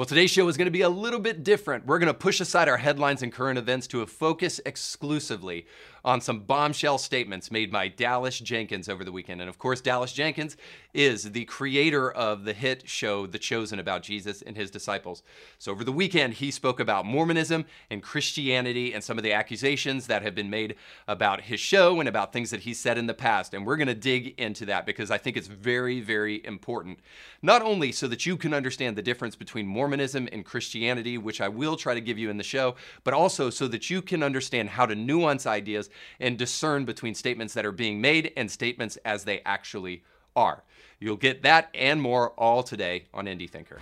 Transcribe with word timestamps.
Well, 0.00 0.06
today's 0.06 0.30
show 0.30 0.48
is 0.48 0.56
going 0.56 0.64
to 0.64 0.70
be 0.70 0.80
a 0.80 0.88
little 0.88 1.20
bit 1.20 1.44
different. 1.44 1.84
We're 1.84 1.98
going 1.98 2.06
to 2.06 2.14
push 2.14 2.40
aside 2.40 2.68
our 2.68 2.78
headlines 2.78 3.22
and 3.22 3.30
current 3.30 3.58
events 3.58 3.86
to 3.88 4.00
a 4.00 4.06
focus 4.06 4.58
exclusively 4.64 5.66
on 6.02 6.22
some 6.22 6.40
bombshell 6.40 6.96
statements 6.96 7.50
made 7.50 7.70
by 7.70 7.88
Dallas 7.88 8.38
Jenkins 8.38 8.88
over 8.88 9.04
the 9.04 9.12
weekend. 9.12 9.42
And 9.42 9.50
of 9.50 9.58
course, 9.58 9.82
Dallas 9.82 10.14
Jenkins 10.14 10.56
is 10.94 11.32
the 11.32 11.44
creator 11.44 12.10
of 12.10 12.44
the 12.44 12.54
hit 12.54 12.88
show 12.88 13.26
The 13.26 13.38
Chosen 13.38 13.78
about 13.78 14.02
Jesus 14.02 14.40
and 14.40 14.56
his 14.56 14.70
disciples. 14.70 15.22
So 15.58 15.70
over 15.70 15.84
the 15.84 15.92
weekend, 15.92 16.32
he 16.32 16.50
spoke 16.50 16.80
about 16.80 17.04
Mormonism 17.04 17.66
and 17.90 18.02
Christianity 18.02 18.94
and 18.94 19.04
some 19.04 19.18
of 19.18 19.22
the 19.22 19.34
accusations 19.34 20.06
that 20.06 20.22
have 20.22 20.34
been 20.34 20.48
made 20.48 20.76
about 21.08 21.42
his 21.42 21.60
show 21.60 22.00
and 22.00 22.08
about 22.08 22.32
things 22.32 22.48
that 22.52 22.60
he 22.60 22.72
said 22.72 22.96
in 22.96 23.06
the 23.06 23.12
past. 23.12 23.52
And 23.52 23.66
we're 23.66 23.76
going 23.76 23.86
to 23.88 23.94
dig 23.94 24.40
into 24.40 24.64
that 24.64 24.86
because 24.86 25.10
I 25.10 25.18
think 25.18 25.36
it's 25.36 25.46
very, 25.46 26.00
very 26.00 26.42
important. 26.46 27.00
Not 27.42 27.60
only 27.60 27.92
so 27.92 28.08
that 28.08 28.24
you 28.24 28.38
can 28.38 28.54
understand 28.54 28.96
the 28.96 29.02
difference 29.02 29.36
between 29.36 29.66
Mormonism 29.66 29.89
and 29.92 30.44
Christianity, 30.44 31.18
which 31.18 31.40
I 31.40 31.48
will 31.48 31.76
try 31.76 31.94
to 31.94 32.00
give 32.00 32.18
you 32.18 32.30
in 32.30 32.36
the 32.36 32.44
show, 32.44 32.76
but 33.04 33.14
also 33.14 33.50
so 33.50 33.66
that 33.68 33.90
you 33.90 34.02
can 34.02 34.22
understand 34.22 34.70
how 34.70 34.86
to 34.86 34.94
nuance 34.94 35.46
ideas 35.46 35.90
and 36.20 36.38
discern 36.38 36.84
between 36.84 37.14
statements 37.14 37.54
that 37.54 37.66
are 37.66 37.72
being 37.72 38.00
made 38.00 38.32
and 38.36 38.50
statements 38.50 38.96
as 39.04 39.24
they 39.24 39.40
actually 39.44 40.02
are. 40.36 40.62
You'll 40.98 41.16
get 41.16 41.42
that 41.42 41.70
and 41.74 42.00
more 42.00 42.30
all 42.32 42.62
today 42.62 43.06
on 43.14 43.26
Indie 43.26 43.48
Thinker. 43.48 43.80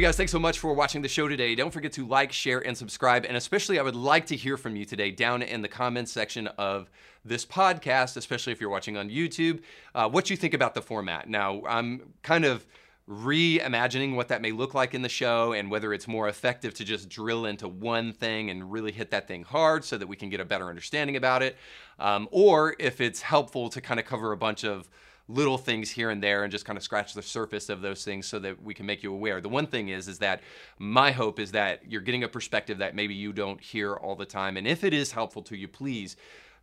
Hey 0.00 0.06
guys, 0.06 0.16
thanks 0.16 0.32
so 0.32 0.38
much 0.38 0.58
for 0.58 0.72
watching 0.72 1.02
the 1.02 1.08
show 1.08 1.28
today. 1.28 1.54
Don't 1.54 1.70
forget 1.70 1.92
to 1.92 2.06
like, 2.06 2.32
share, 2.32 2.66
and 2.66 2.74
subscribe. 2.74 3.26
And 3.26 3.36
especially, 3.36 3.78
I 3.78 3.82
would 3.82 3.94
like 3.94 4.24
to 4.28 4.34
hear 4.34 4.56
from 4.56 4.74
you 4.74 4.86
today 4.86 5.10
down 5.10 5.42
in 5.42 5.60
the 5.60 5.68
comments 5.68 6.10
section 6.10 6.46
of 6.56 6.88
this 7.22 7.44
podcast, 7.44 8.16
especially 8.16 8.54
if 8.54 8.62
you're 8.62 8.70
watching 8.70 8.96
on 8.96 9.10
YouTube, 9.10 9.60
uh, 9.94 10.08
what 10.08 10.30
you 10.30 10.38
think 10.38 10.54
about 10.54 10.72
the 10.72 10.80
format. 10.80 11.28
Now, 11.28 11.60
I'm 11.68 12.14
kind 12.22 12.46
of 12.46 12.66
reimagining 13.10 14.14
what 14.16 14.28
that 14.28 14.40
may 14.40 14.52
look 14.52 14.72
like 14.72 14.94
in 14.94 15.02
the 15.02 15.08
show 15.10 15.52
and 15.52 15.70
whether 15.70 15.92
it's 15.92 16.08
more 16.08 16.28
effective 16.28 16.72
to 16.76 16.84
just 16.86 17.10
drill 17.10 17.44
into 17.44 17.68
one 17.68 18.14
thing 18.14 18.48
and 18.48 18.72
really 18.72 18.92
hit 18.92 19.10
that 19.10 19.28
thing 19.28 19.42
hard 19.42 19.84
so 19.84 19.98
that 19.98 20.06
we 20.06 20.16
can 20.16 20.30
get 20.30 20.40
a 20.40 20.46
better 20.46 20.70
understanding 20.70 21.16
about 21.16 21.42
it, 21.42 21.58
um, 21.98 22.26
or 22.30 22.74
if 22.78 23.02
it's 23.02 23.20
helpful 23.20 23.68
to 23.68 23.82
kind 23.82 24.00
of 24.00 24.06
cover 24.06 24.32
a 24.32 24.36
bunch 24.38 24.64
of 24.64 24.88
little 25.32 25.58
things 25.58 25.90
here 25.90 26.10
and 26.10 26.22
there 26.22 26.42
and 26.42 26.50
just 26.50 26.64
kind 26.64 26.76
of 26.76 26.82
scratch 26.82 27.14
the 27.14 27.22
surface 27.22 27.68
of 27.68 27.80
those 27.80 28.04
things 28.04 28.26
so 28.26 28.38
that 28.38 28.62
we 28.62 28.74
can 28.74 28.86
make 28.86 29.02
you 29.02 29.12
aware. 29.12 29.40
The 29.40 29.48
one 29.48 29.66
thing 29.66 29.88
is 29.88 30.08
is 30.08 30.18
that 30.18 30.42
my 30.78 31.12
hope 31.12 31.38
is 31.38 31.52
that 31.52 31.90
you're 31.90 32.00
getting 32.00 32.24
a 32.24 32.28
perspective 32.28 32.78
that 32.78 32.94
maybe 32.94 33.14
you 33.14 33.32
don't 33.32 33.60
hear 33.60 33.94
all 33.94 34.16
the 34.16 34.26
time 34.26 34.56
and 34.56 34.66
if 34.66 34.84
it 34.84 34.92
is 34.92 35.12
helpful 35.12 35.42
to 35.42 35.56
you, 35.56 35.68
please 35.68 36.16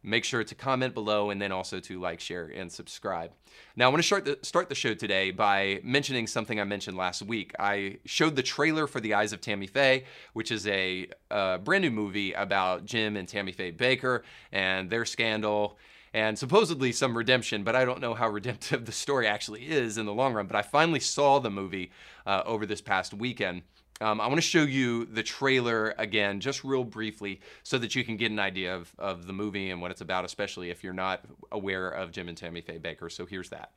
make 0.03 0.23
sure 0.23 0.43
to 0.43 0.55
comment 0.55 0.93
below 0.93 1.29
and 1.29 1.41
then 1.41 1.51
also 1.51 1.79
to 1.79 1.99
like, 1.99 2.19
share, 2.19 2.45
and 2.45 2.71
subscribe. 2.71 3.31
Now, 3.75 3.87
I 3.87 3.89
want 3.89 3.99
to 3.99 4.07
start 4.07 4.25
the, 4.25 4.39
start 4.41 4.69
the 4.69 4.75
show 4.75 4.93
today 4.93 5.31
by 5.31 5.81
mentioning 5.83 6.27
something 6.27 6.59
I 6.59 6.63
mentioned 6.63 6.97
last 6.97 7.21
week. 7.23 7.53
I 7.59 7.97
showed 8.05 8.35
the 8.35 8.43
trailer 8.43 8.87
for 8.87 8.99
The 8.99 9.15
Eyes 9.15 9.33
of 9.33 9.41
Tammy 9.41 9.67
Faye, 9.67 10.05
which 10.33 10.51
is 10.51 10.67
a, 10.67 11.07
a 11.31 11.57
brand 11.57 11.83
new 11.83 11.91
movie 11.91 12.33
about 12.33 12.85
Jim 12.85 13.17
and 13.17 13.27
Tammy 13.27 13.51
Faye 13.51 13.71
Bakker 13.71 14.21
and 14.51 14.89
their 14.89 15.05
scandal 15.05 15.77
and 16.13 16.37
supposedly 16.37 16.91
some 16.91 17.17
redemption, 17.17 17.63
but 17.63 17.75
I 17.75 17.85
don't 17.85 18.01
know 18.01 18.13
how 18.13 18.29
redemptive 18.29 18.85
the 18.87 18.91
story 18.91 19.27
actually 19.27 19.67
is 19.69 19.97
in 19.97 20.05
the 20.05 20.13
long 20.13 20.33
run. 20.33 20.47
But 20.47 20.55
I 20.55 20.61
finally 20.61 20.99
saw 20.99 21.39
the 21.39 21.49
movie 21.49 21.91
uh, 22.25 22.43
over 22.45 22.65
this 22.65 22.81
past 22.81 23.13
weekend. 23.13 23.63
Um, 23.99 24.21
I 24.21 24.27
want 24.27 24.37
to 24.37 24.43
show 24.43 24.61
you 24.61 25.05
the 25.05 25.23
trailer 25.23 25.95
again, 25.97 26.39
just 26.39 26.63
real 26.63 26.83
briefly, 26.83 27.41
so 27.63 27.79
that 27.79 27.95
you 27.95 28.03
can 28.03 28.15
get 28.15 28.31
an 28.31 28.37
idea 28.37 28.75
of, 28.75 28.93
of 28.99 29.25
the 29.25 29.33
movie 29.33 29.71
and 29.71 29.81
what 29.81 29.89
it's 29.89 30.01
about, 30.01 30.23
especially 30.23 30.69
if 30.69 30.83
you're 30.83 30.93
not 30.93 31.21
aware 31.51 31.89
of 31.89 32.11
Jim 32.11 32.29
and 32.29 32.37
Tammy 32.37 32.61
Faye 32.61 32.77
Bakker. 32.77 33.11
So 33.11 33.25
here's 33.25 33.49
that. 33.49 33.71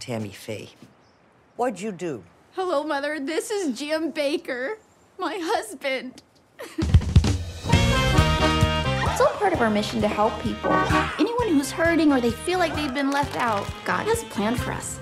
Tammy 0.00 0.30
Faye, 0.30 0.70
what'd 1.54 1.80
you 1.80 1.92
do? 1.92 2.24
Hello, 2.56 2.82
Mother. 2.82 3.20
This 3.20 3.52
is 3.52 3.78
Jim 3.78 4.12
Bakker, 4.12 4.74
my 5.16 5.38
husband. 5.40 6.22
It's 9.12 9.20
all 9.20 9.28
part 9.34 9.52
of 9.52 9.60
our 9.60 9.68
mission 9.68 10.00
to 10.00 10.08
help 10.08 10.32
people. 10.40 10.72
Anyone 11.18 11.48
who's 11.48 11.70
hurting 11.70 12.14
or 12.14 12.20
they 12.22 12.30
feel 12.30 12.58
like 12.58 12.74
they've 12.74 12.94
been 12.94 13.10
left 13.10 13.36
out, 13.36 13.68
God 13.84 14.06
has 14.06 14.22
a 14.22 14.26
plan 14.26 14.54
for 14.54 14.72
us. 14.72 15.00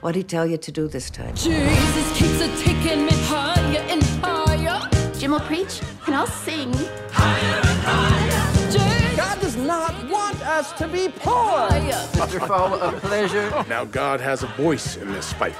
What'd 0.00 0.14
he 0.14 0.22
tell 0.22 0.46
you 0.46 0.56
to 0.58 0.70
do 0.70 0.86
this 0.86 1.10
time? 1.10 1.34
Jesus 1.34 2.16
keeps 2.16 2.40
a 2.40 2.56
taking 2.62 3.04
me 3.04 3.10
higher 3.24 3.80
and 3.88 4.00
higher. 4.22 4.88
Jim 5.18 5.32
will 5.32 5.40
preach, 5.40 5.80
and 6.06 6.14
I'll 6.14 6.28
sing. 6.28 6.72
Higher 7.10 7.56
and 7.56 7.78
higher. 7.82 9.16
God 9.16 9.40
does 9.40 9.56
not 9.56 9.92
want 10.08 10.40
us 10.46 10.70
to 10.74 10.86
be 10.86 11.08
poor. 11.08 11.68
Mr. 11.68 12.46
Fall, 12.46 12.74
a 12.80 12.92
pleasure. 12.92 13.50
Now 13.68 13.84
God 13.84 14.20
has 14.20 14.44
a 14.44 14.46
voice 14.46 14.96
in 14.96 15.10
this 15.10 15.32
fight. 15.32 15.56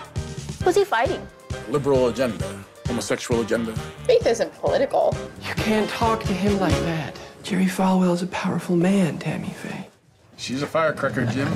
Who's 0.63 0.77
he 0.77 0.85
fighting? 0.85 1.27
Liberal 1.69 2.07
agenda, 2.07 2.65
homosexual 2.87 3.41
agenda. 3.41 3.75
Faith 4.05 4.25
isn't 4.25 4.55
political. 4.55 5.17
You 5.43 5.55
can't 5.57 5.91
talk 5.91 6.21
to 6.21 6.33
him 6.33 6.61
like 6.61 6.79
that. 6.85 7.19
Jerry 7.49 7.65
Falwell 7.65 8.13
is 8.13 8.21
a 8.21 8.27
powerful 8.27 8.77
man, 8.77 9.19
Tammy 9.19 9.49
Faye. 9.49 9.89
She's 10.37 10.61
a 10.61 10.67
firecracker, 10.67 11.25
Jim. 11.25 11.49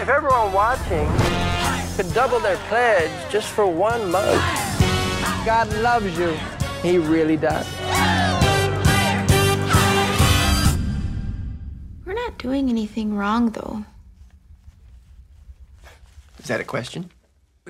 If 0.00 0.08
everyone 0.08 0.54
watching 0.54 1.06
could 1.96 2.14
double 2.14 2.40
their 2.40 2.56
pledge 2.70 3.10
just 3.30 3.48
for 3.48 3.66
one 3.66 4.10
month, 4.10 4.40
God 5.44 5.70
loves 5.82 6.18
you. 6.18 6.34
He 6.82 6.96
really 6.96 7.36
does. 7.36 7.70
We're 12.06 12.14
not 12.14 12.38
doing 12.38 12.70
anything 12.70 13.14
wrong, 13.14 13.50
though. 13.50 13.84
Is 16.38 16.46
that 16.46 16.62
a 16.62 16.64
question? 16.64 17.10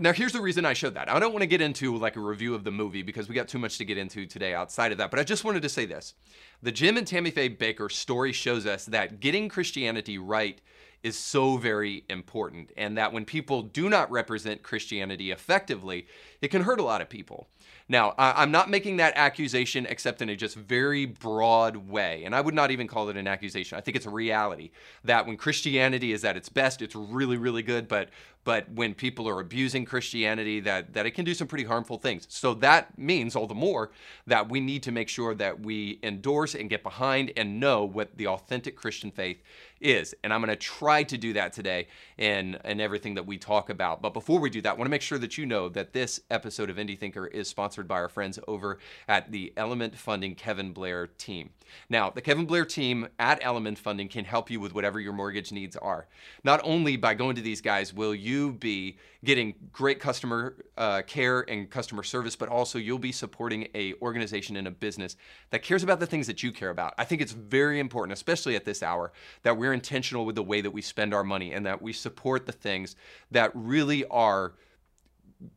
Now, 0.01 0.15
here's 0.15 0.33
the 0.33 0.41
reason 0.41 0.65
I 0.65 0.73
showed 0.73 0.95
that. 0.95 1.11
I 1.11 1.21
don't 1.21 1.33
want 1.33 1.43
to 1.43 1.47
get 1.47 1.61
into 1.61 1.95
like 1.95 2.17
a 2.17 2.21
review 2.21 2.55
of 2.55 2.65
the 2.65 2.71
movie 2.71 3.03
because 3.03 3.29
we 3.29 3.35
got 3.35 3.49
too 3.49 3.59
much 3.59 3.77
to 3.77 3.85
get 3.85 3.99
into 3.99 4.25
today 4.25 4.55
outside 4.55 4.93
of 4.93 4.99
that, 4.99 5.11
but 5.11 5.21
I 5.21 5.25
just 5.25 5.45
wanted 5.45 5.61
to 5.61 5.69
say 5.69 5.85
this. 5.85 6.15
The 6.63 6.73
Jim 6.73 6.97
and 6.97 7.07
Tammy 7.07 7.31
Faye 7.31 7.51
Bakker 7.51 7.93
story 7.93 8.33
shows 8.33 8.65
us 8.65 8.87
that 8.87 9.21
getting 9.21 9.51
Christianity 9.51 10.17
right 10.17 10.59
is 11.03 11.19
so 11.19 11.57
very 11.57 12.05
important, 12.11 12.73
and 12.77 12.97
that 12.99 13.13
when 13.13 13.25
people 13.25 13.63
do 13.63 13.89
not 13.89 14.11
represent 14.11 14.63
Christianity 14.63 15.31
effectively, 15.31 16.07
it 16.43 16.49
can 16.49 16.63
hurt 16.63 16.79
a 16.79 16.83
lot 16.83 17.01
of 17.01 17.09
people. 17.09 17.49
Now, 17.89 18.15
I'm 18.19 18.51
not 18.53 18.71
making 18.71 18.99
that 18.99 19.15
accusation 19.17 19.87
except 19.87 20.23
in 20.23 20.29
a 20.29 20.37
just 20.37 20.55
very 20.55 21.07
broad 21.07 21.77
way, 21.77 22.25
and 22.25 22.35
I 22.35 22.41
would 22.41 22.55
not 22.55 22.71
even 22.71 22.87
call 22.87 23.09
it 23.09 23.17
an 23.17 23.27
accusation. 23.27 23.79
I 23.79 23.81
think 23.81 23.97
it's 23.97 24.07
a 24.07 24.11
reality 24.11 24.71
that 25.03 25.27
when 25.27 25.39
Christianity 25.39 26.13
is 26.13 26.25
at 26.25 26.37
its 26.37 26.49
best, 26.49 26.83
it's 26.83 26.95
really, 26.95 27.39
really 27.39 27.63
good, 27.63 27.89
but 27.89 28.11
but 28.45 28.71
when 28.71 28.95
people 28.95 29.29
are 29.29 29.41
abusing 29.41 29.85
Christianity, 29.85 30.61
that 30.61 30.95
that 30.95 31.07
it 31.07 31.13
can 31.13 31.25
do 31.25 31.35
some 31.35 31.47
pretty 31.47 31.65
harmful 31.65 31.99
things. 31.99 32.27
So 32.29 32.55
that 32.55 32.97
means 32.99 33.37
all 33.37 33.47
the 33.47 33.55
more 33.55 33.91
that 34.27 34.49
we 34.49 34.61
need 34.61 34.83
to 34.85 34.93
make 34.93 35.09
sure 35.09 35.35
that 35.35 35.61
we 35.61 35.99
endorse 36.03 36.55
and 36.55 36.71
get 36.71 36.83
behind 36.83 37.33
and 37.37 37.61
know 37.61 37.85
what 37.85 38.17
the 38.17 38.27
authentic 38.29 38.77
Christian 38.77 39.11
faith 39.11 39.43
is. 39.81 40.15
And 40.23 40.33
I'm 40.33 40.41
going 40.41 40.51
to 40.51 40.57
try 40.57 41.03
to 41.05 41.19
do 41.19 41.33
that 41.35 41.53
today 41.53 41.89
in, 42.19 42.59
in 42.65 42.81
everything 42.81 43.15
that 43.15 43.27
we 43.27 43.39
talk 43.39 43.71
about. 43.71 44.03
But 44.03 44.15
before 44.15 44.41
we 44.41 44.51
do 44.51 44.61
that, 44.63 44.71
I 44.71 44.73
want 44.75 44.87
to 44.87 44.91
make 44.91 45.03
sure 45.03 45.19
that 45.19 45.39
you 45.39 45.47
know 45.47 45.69
that 45.71 45.93
this 45.93 46.21
episode 46.31 46.71
of 46.71 46.77
Indie 46.77 46.99
Thinker 46.99 47.27
is 47.27 47.49
sponsored 47.49 47.89
by 47.89 47.97
our 47.97 48.09
friends 48.09 48.39
over 48.47 48.79
at 49.09 49.31
the 49.31 49.53
Element 49.57 49.97
Funding 49.97 50.35
Kevin 50.35 50.73
Blair 50.73 51.07
team. 51.07 51.51
Now, 51.89 52.11
the 52.11 52.21
Kevin 52.21 52.47
Blair 52.47 52.65
team 52.65 53.09
at 53.19 53.39
Element 53.43 53.79
Funding 53.79 54.09
can 54.09 54.25
help 54.25 54.51
you 54.51 54.61
with 54.61 54.75
whatever 54.75 55.01
your 55.01 55.13
mortgage 55.13 55.53
needs 55.53 55.77
are. 55.77 56.07
Not 56.45 56.61
only 56.65 56.97
by 56.97 57.15
going 57.15 57.37
to 57.37 57.43
these 57.43 57.61
guys 57.61 57.95
will 57.95 58.15
you 58.15 58.53
be 58.53 58.97
getting 59.25 59.55
great 59.73 60.01
customer 60.01 60.57
uh, 60.79 61.03
care 61.03 61.43
and 61.43 61.69
customer 61.71 62.03
service, 62.03 62.37
but 62.37 62.49
also 62.49 62.79
you'll 62.79 62.99
be 62.99 63.13
supporting 63.13 63.69
a 63.75 63.95
organization 64.01 64.57
and 64.57 64.67
a 64.67 64.71
business 64.71 65.17
that 65.51 65.63
cares 65.63 65.83
about 65.83 66.01
the 66.01 66.07
things 66.07 66.27
that 66.27 66.43
you 66.43 66.53
care 66.53 66.71
about. 66.71 66.95
I 66.97 67.05
think 67.05 67.21
it's 67.21 67.33
very 67.33 67.81
important, 67.81 68.15
especially 68.15 68.57
at 68.57 68.65
this 68.65 68.83
hour, 68.83 69.13
that 69.43 69.57
we're 69.57 69.75
intentional 69.75 70.25
with 70.25 70.37
the 70.37 70.43
way 70.43 70.61
that 70.63 70.71
we 70.71 70.81
spend 70.81 71.13
our 71.13 71.25
money 71.25 71.53
and 71.53 71.67
that 71.67 71.83
we 71.83 71.93
support 71.93 72.47
the 72.47 72.53
things 72.53 72.97
that 73.31 73.51
really 73.55 74.07
are 74.07 74.55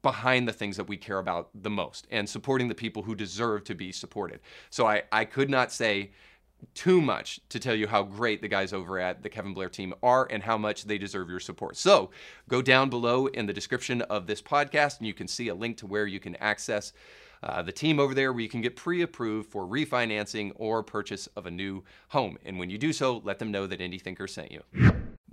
behind 0.01 0.47
the 0.47 0.53
things 0.53 0.77
that 0.77 0.87
we 0.87 0.95
care 0.95 1.19
about 1.19 1.49
the 1.53 1.69
most 1.69 2.07
and 2.09 2.27
supporting 2.27 2.67
the 2.67 2.75
people 2.75 3.03
who 3.03 3.15
deserve 3.15 3.63
to 3.65 3.75
be 3.75 3.91
supported. 3.91 4.39
So 4.69 4.87
I, 4.87 5.03
I 5.11 5.25
could 5.25 5.49
not 5.49 5.71
say 5.71 6.11
too 6.73 7.01
much 7.01 7.39
to 7.49 7.59
tell 7.59 7.75
you 7.75 7.87
how 7.87 8.03
great 8.03 8.41
the 8.41 8.47
guys 8.47 8.73
over 8.73 8.99
at 8.99 9.23
the 9.23 9.29
Kevin 9.29 9.53
Blair 9.53 9.69
team 9.69 9.93
are 10.01 10.27
and 10.29 10.43
how 10.43 10.57
much 10.57 10.85
they 10.85 10.97
deserve 10.97 11.29
your 11.29 11.39
support. 11.39 11.77
So 11.77 12.11
go 12.49 12.61
down 12.61 12.89
below 12.89 13.27
in 13.27 13.45
the 13.45 13.53
description 13.53 14.01
of 14.03 14.27
this 14.27 14.41
podcast 14.41 14.99
and 14.99 15.07
you 15.07 15.13
can 15.13 15.27
see 15.27 15.47
a 15.47 15.55
link 15.55 15.77
to 15.77 15.87
where 15.87 16.07
you 16.07 16.19
can 16.19 16.35
access 16.37 16.93
uh, 17.43 17.61
the 17.61 17.71
team 17.71 17.99
over 17.99 18.13
there 18.13 18.31
where 18.31 18.41
you 18.41 18.49
can 18.49 18.61
get 18.61 18.75
pre 18.75 19.01
approved 19.01 19.51
for 19.51 19.65
refinancing 19.65 20.51
or 20.55 20.81
purchase 20.81 21.27
of 21.35 21.45
a 21.45 21.51
new 21.51 21.83
home. 22.09 22.37
And 22.45 22.57
when 22.57 22.69
you 22.69 22.77
do 22.77 22.93
so, 22.93 23.21
let 23.23 23.39
them 23.39 23.51
know 23.51 23.67
that 23.67 23.79
Indie 23.79 24.29
sent 24.29 24.51
you. 24.51 24.63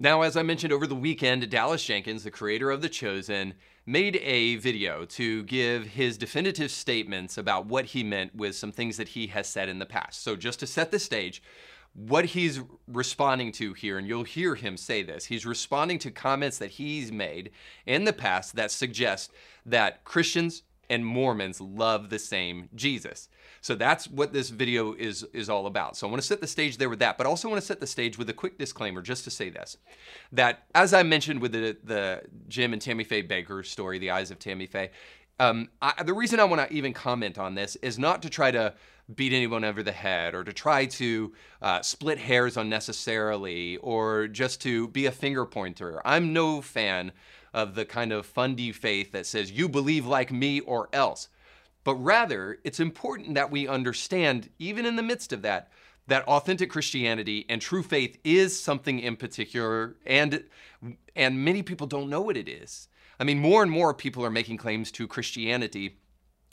Now, 0.02 0.22
as 0.22 0.34
I 0.34 0.42
mentioned 0.42 0.72
over 0.72 0.86
the 0.86 0.94
weekend, 0.94 1.50
Dallas 1.50 1.84
Jenkins, 1.84 2.24
the 2.24 2.30
creator 2.30 2.70
of 2.70 2.80
The 2.80 2.88
Chosen, 2.88 3.52
made 3.84 4.16
a 4.22 4.56
video 4.56 5.04
to 5.04 5.42
give 5.42 5.88
his 5.88 6.16
definitive 6.16 6.70
statements 6.70 7.36
about 7.36 7.66
what 7.66 7.84
he 7.84 8.02
meant 8.02 8.34
with 8.34 8.56
some 8.56 8.72
things 8.72 8.96
that 8.96 9.08
he 9.08 9.26
has 9.26 9.46
said 9.46 9.68
in 9.68 9.78
the 9.78 9.84
past. 9.84 10.22
So, 10.22 10.36
just 10.36 10.58
to 10.60 10.66
set 10.66 10.90
the 10.90 10.98
stage, 10.98 11.42
what 11.92 12.24
he's 12.24 12.62
responding 12.88 13.52
to 13.52 13.74
here, 13.74 13.98
and 13.98 14.08
you'll 14.08 14.24
hear 14.24 14.54
him 14.54 14.78
say 14.78 15.02
this, 15.02 15.26
he's 15.26 15.44
responding 15.44 15.98
to 15.98 16.10
comments 16.10 16.56
that 16.56 16.70
he's 16.70 17.12
made 17.12 17.50
in 17.84 18.04
the 18.04 18.14
past 18.14 18.56
that 18.56 18.70
suggest 18.70 19.30
that 19.66 20.04
Christians 20.04 20.62
and 20.90 21.06
Mormons 21.06 21.60
love 21.60 22.10
the 22.10 22.18
same 22.18 22.68
Jesus. 22.74 23.28
So 23.62 23.74
that's 23.74 24.08
what 24.08 24.32
this 24.32 24.50
video 24.50 24.92
is 24.94 25.22
is 25.32 25.48
all 25.48 25.66
about. 25.66 25.96
So 25.96 26.06
I 26.06 26.10
want 26.10 26.20
to 26.20 26.26
set 26.26 26.40
the 26.40 26.46
stage 26.46 26.76
there 26.76 26.90
with 26.90 26.98
that, 26.98 27.16
but 27.16 27.26
also 27.26 27.48
want 27.48 27.60
to 27.60 27.66
set 27.66 27.80
the 27.80 27.86
stage 27.86 28.18
with 28.18 28.28
a 28.28 28.34
quick 28.34 28.58
disclaimer 28.58 29.00
just 29.00 29.24
to 29.24 29.30
say 29.30 29.48
this. 29.48 29.76
That 30.32 30.64
as 30.74 30.92
I 30.92 31.02
mentioned 31.04 31.40
with 31.40 31.52
the 31.52 31.76
the 31.84 32.22
Jim 32.48 32.72
and 32.72 32.82
Tammy 32.82 33.04
Faye 33.04 33.22
Bakker 33.22 33.64
story, 33.64 33.98
The 33.98 34.10
Eyes 34.10 34.30
of 34.30 34.38
Tammy 34.38 34.66
Faye, 34.66 34.90
um, 35.38 35.70
I, 35.80 36.02
the 36.02 36.12
reason 36.12 36.40
I 36.40 36.44
want 36.44 36.68
to 36.68 36.74
even 36.74 36.92
comment 36.92 37.38
on 37.38 37.54
this 37.54 37.76
is 37.76 37.98
not 37.98 38.20
to 38.22 38.30
try 38.30 38.50
to 38.50 38.74
beat 39.14 39.32
anyone 39.32 39.64
over 39.64 39.82
the 39.82 39.92
head 39.92 40.34
or 40.34 40.44
to 40.44 40.52
try 40.52 40.86
to 40.86 41.32
uh, 41.62 41.82
split 41.82 42.18
hairs 42.18 42.56
unnecessarily 42.56 43.76
or 43.78 44.28
just 44.28 44.60
to 44.62 44.88
be 44.88 45.06
a 45.06 45.12
finger 45.12 45.44
pointer. 45.44 46.00
I'm 46.04 46.32
no 46.32 46.60
fan 46.60 47.12
of 47.52 47.74
the 47.74 47.84
kind 47.84 48.12
of 48.12 48.26
fundy 48.26 48.72
faith 48.72 49.12
that 49.12 49.26
says, 49.26 49.50
you 49.50 49.68
believe 49.68 50.06
like 50.06 50.30
me 50.32 50.60
or 50.60 50.88
else. 50.92 51.28
But 51.82 51.94
rather, 51.94 52.58
it's 52.62 52.80
important 52.80 53.34
that 53.34 53.50
we 53.50 53.66
understand, 53.66 54.50
even 54.58 54.84
in 54.84 54.96
the 54.96 55.02
midst 55.02 55.32
of 55.32 55.42
that, 55.42 55.70
that 56.06 56.26
authentic 56.28 56.70
Christianity 56.70 57.46
and 57.48 57.60
true 57.60 57.82
faith 57.82 58.18
is 58.24 58.60
something 58.60 58.98
in 58.98 59.16
particular, 59.16 59.96
and 60.04 60.44
and 61.14 61.44
many 61.44 61.62
people 61.62 61.86
don't 61.86 62.10
know 62.10 62.20
what 62.20 62.36
it 62.36 62.48
is. 62.48 62.88
I 63.18 63.24
mean, 63.24 63.38
more 63.38 63.62
and 63.62 63.70
more 63.70 63.94
people 63.94 64.24
are 64.24 64.30
making 64.30 64.56
claims 64.56 64.90
to 64.92 65.06
Christianity 65.06 65.98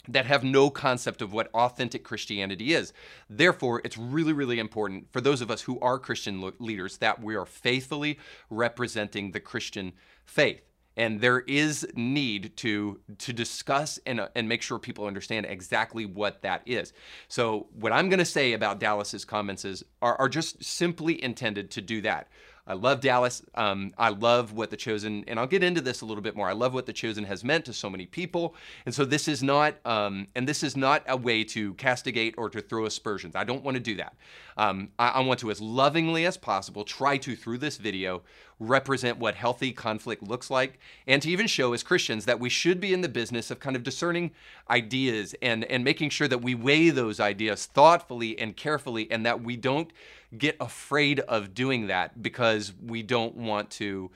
that 0.06 0.26
have 0.26 0.44
no 0.44 0.70
concept 0.70 1.22
of 1.22 1.32
what 1.32 1.50
authentic 1.54 2.04
Christianity 2.04 2.72
is. 2.72 2.92
Therefore, 3.28 3.80
it's 3.84 3.98
really, 3.98 4.32
really 4.32 4.58
important 4.58 5.12
for 5.12 5.20
those 5.20 5.40
of 5.40 5.50
us 5.50 5.62
who 5.62 5.78
are 5.80 5.98
Christian 5.98 6.52
leaders 6.58 6.98
that 6.98 7.22
we 7.22 7.34
are 7.36 7.46
faithfully 7.46 8.18
representing 8.50 9.32
the 9.32 9.40
Christian 9.40 9.92
faith. 10.24 10.62
And 10.96 11.20
there 11.20 11.40
is 11.40 11.86
need 11.94 12.56
to 12.56 12.98
to 13.18 13.32
discuss 13.32 14.00
and, 14.04 14.18
uh, 14.18 14.28
and 14.34 14.48
make 14.48 14.62
sure 14.62 14.80
people 14.80 15.06
understand 15.06 15.46
exactly 15.46 16.04
what 16.04 16.42
that 16.42 16.62
is. 16.66 16.92
So 17.28 17.68
what 17.72 17.92
i'm 17.92 18.08
going 18.08 18.18
to 18.18 18.24
say 18.24 18.52
about 18.52 18.80
dallas's 18.80 19.24
comments 19.24 19.64
is 19.64 19.84
are, 20.02 20.16
are 20.16 20.28
just 20.28 20.64
simply 20.64 21.22
intended 21.22 21.70
to 21.70 21.80
do 21.80 22.00
that 22.00 22.26
I 22.68 22.74
love 22.74 23.00
Dallas. 23.00 23.42
Um, 23.54 23.94
I 23.96 24.10
love 24.10 24.52
what 24.52 24.68
The 24.70 24.76
Chosen, 24.76 25.24
and 25.26 25.40
I'll 25.40 25.46
get 25.46 25.64
into 25.64 25.80
this 25.80 26.02
a 26.02 26.04
little 26.04 26.22
bit 26.22 26.36
more. 26.36 26.48
I 26.48 26.52
love 26.52 26.74
what 26.74 26.84
The 26.84 26.92
Chosen 26.92 27.24
has 27.24 27.42
meant 27.42 27.64
to 27.64 27.72
so 27.72 27.88
many 27.88 28.04
people. 28.04 28.54
And 28.84 28.94
so 28.94 29.06
this 29.06 29.26
is 29.26 29.42
not, 29.42 29.76
um, 29.86 30.26
and 30.36 30.46
this 30.46 30.62
is 30.62 30.76
not 30.76 31.02
a 31.08 31.16
way 31.16 31.44
to 31.44 31.72
castigate 31.74 32.34
or 32.36 32.50
to 32.50 32.60
throw 32.60 32.84
aspersions. 32.84 33.34
I 33.34 33.44
don't 33.44 33.64
want 33.64 33.76
to 33.76 33.80
do 33.80 33.96
that. 33.96 34.16
Um, 34.58 34.90
I, 34.98 35.08
I 35.08 35.20
want 35.20 35.40
to, 35.40 35.50
as 35.50 35.62
lovingly 35.62 36.26
as 36.26 36.36
possible, 36.36 36.84
try 36.84 37.16
to, 37.16 37.34
through 37.34 37.58
this 37.58 37.78
video, 37.78 38.22
represent 38.60 39.18
what 39.18 39.34
healthy 39.34 39.72
conflict 39.72 40.22
looks 40.22 40.50
like, 40.50 40.78
and 41.06 41.22
to 41.22 41.30
even 41.30 41.46
show 41.46 41.72
as 41.72 41.82
Christians 41.82 42.24
that 42.24 42.40
we 42.40 42.48
should 42.48 42.80
be 42.80 42.92
in 42.92 43.00
the 43.00 43.08
business 43.08 43.50
of 43.50 43.60
kind 43.60 43.76
of 43.76 43.82
discerning 43.82 44.32
ideas 44.68 45.34
and, 45.40 45.64
and 45.64 45.84
making 45.84 46.10
sure 46.10 46.28
that 46.28 46.42
we 46.42 46.54
weigh 46.54 46.90
those 46.90 47.20
ideas 47.20 47.66
thoughtfully 47.66 48.38
and 48.38 48.56
carefully, 48.56 49.10
and 49.10 49.24
that 49.24 49.42
we 49.42 49.56
don't 49.56 49.92
get 50.36 50.56
afraid 50.60 51.20
of 51.20 51.54
doing 51.54 51.86
that 51.86 52.22
because 52.22 52.72
we 52.84 53.02
don't 53.02 53.36
want 53.36 53.70
to 53.70 54.10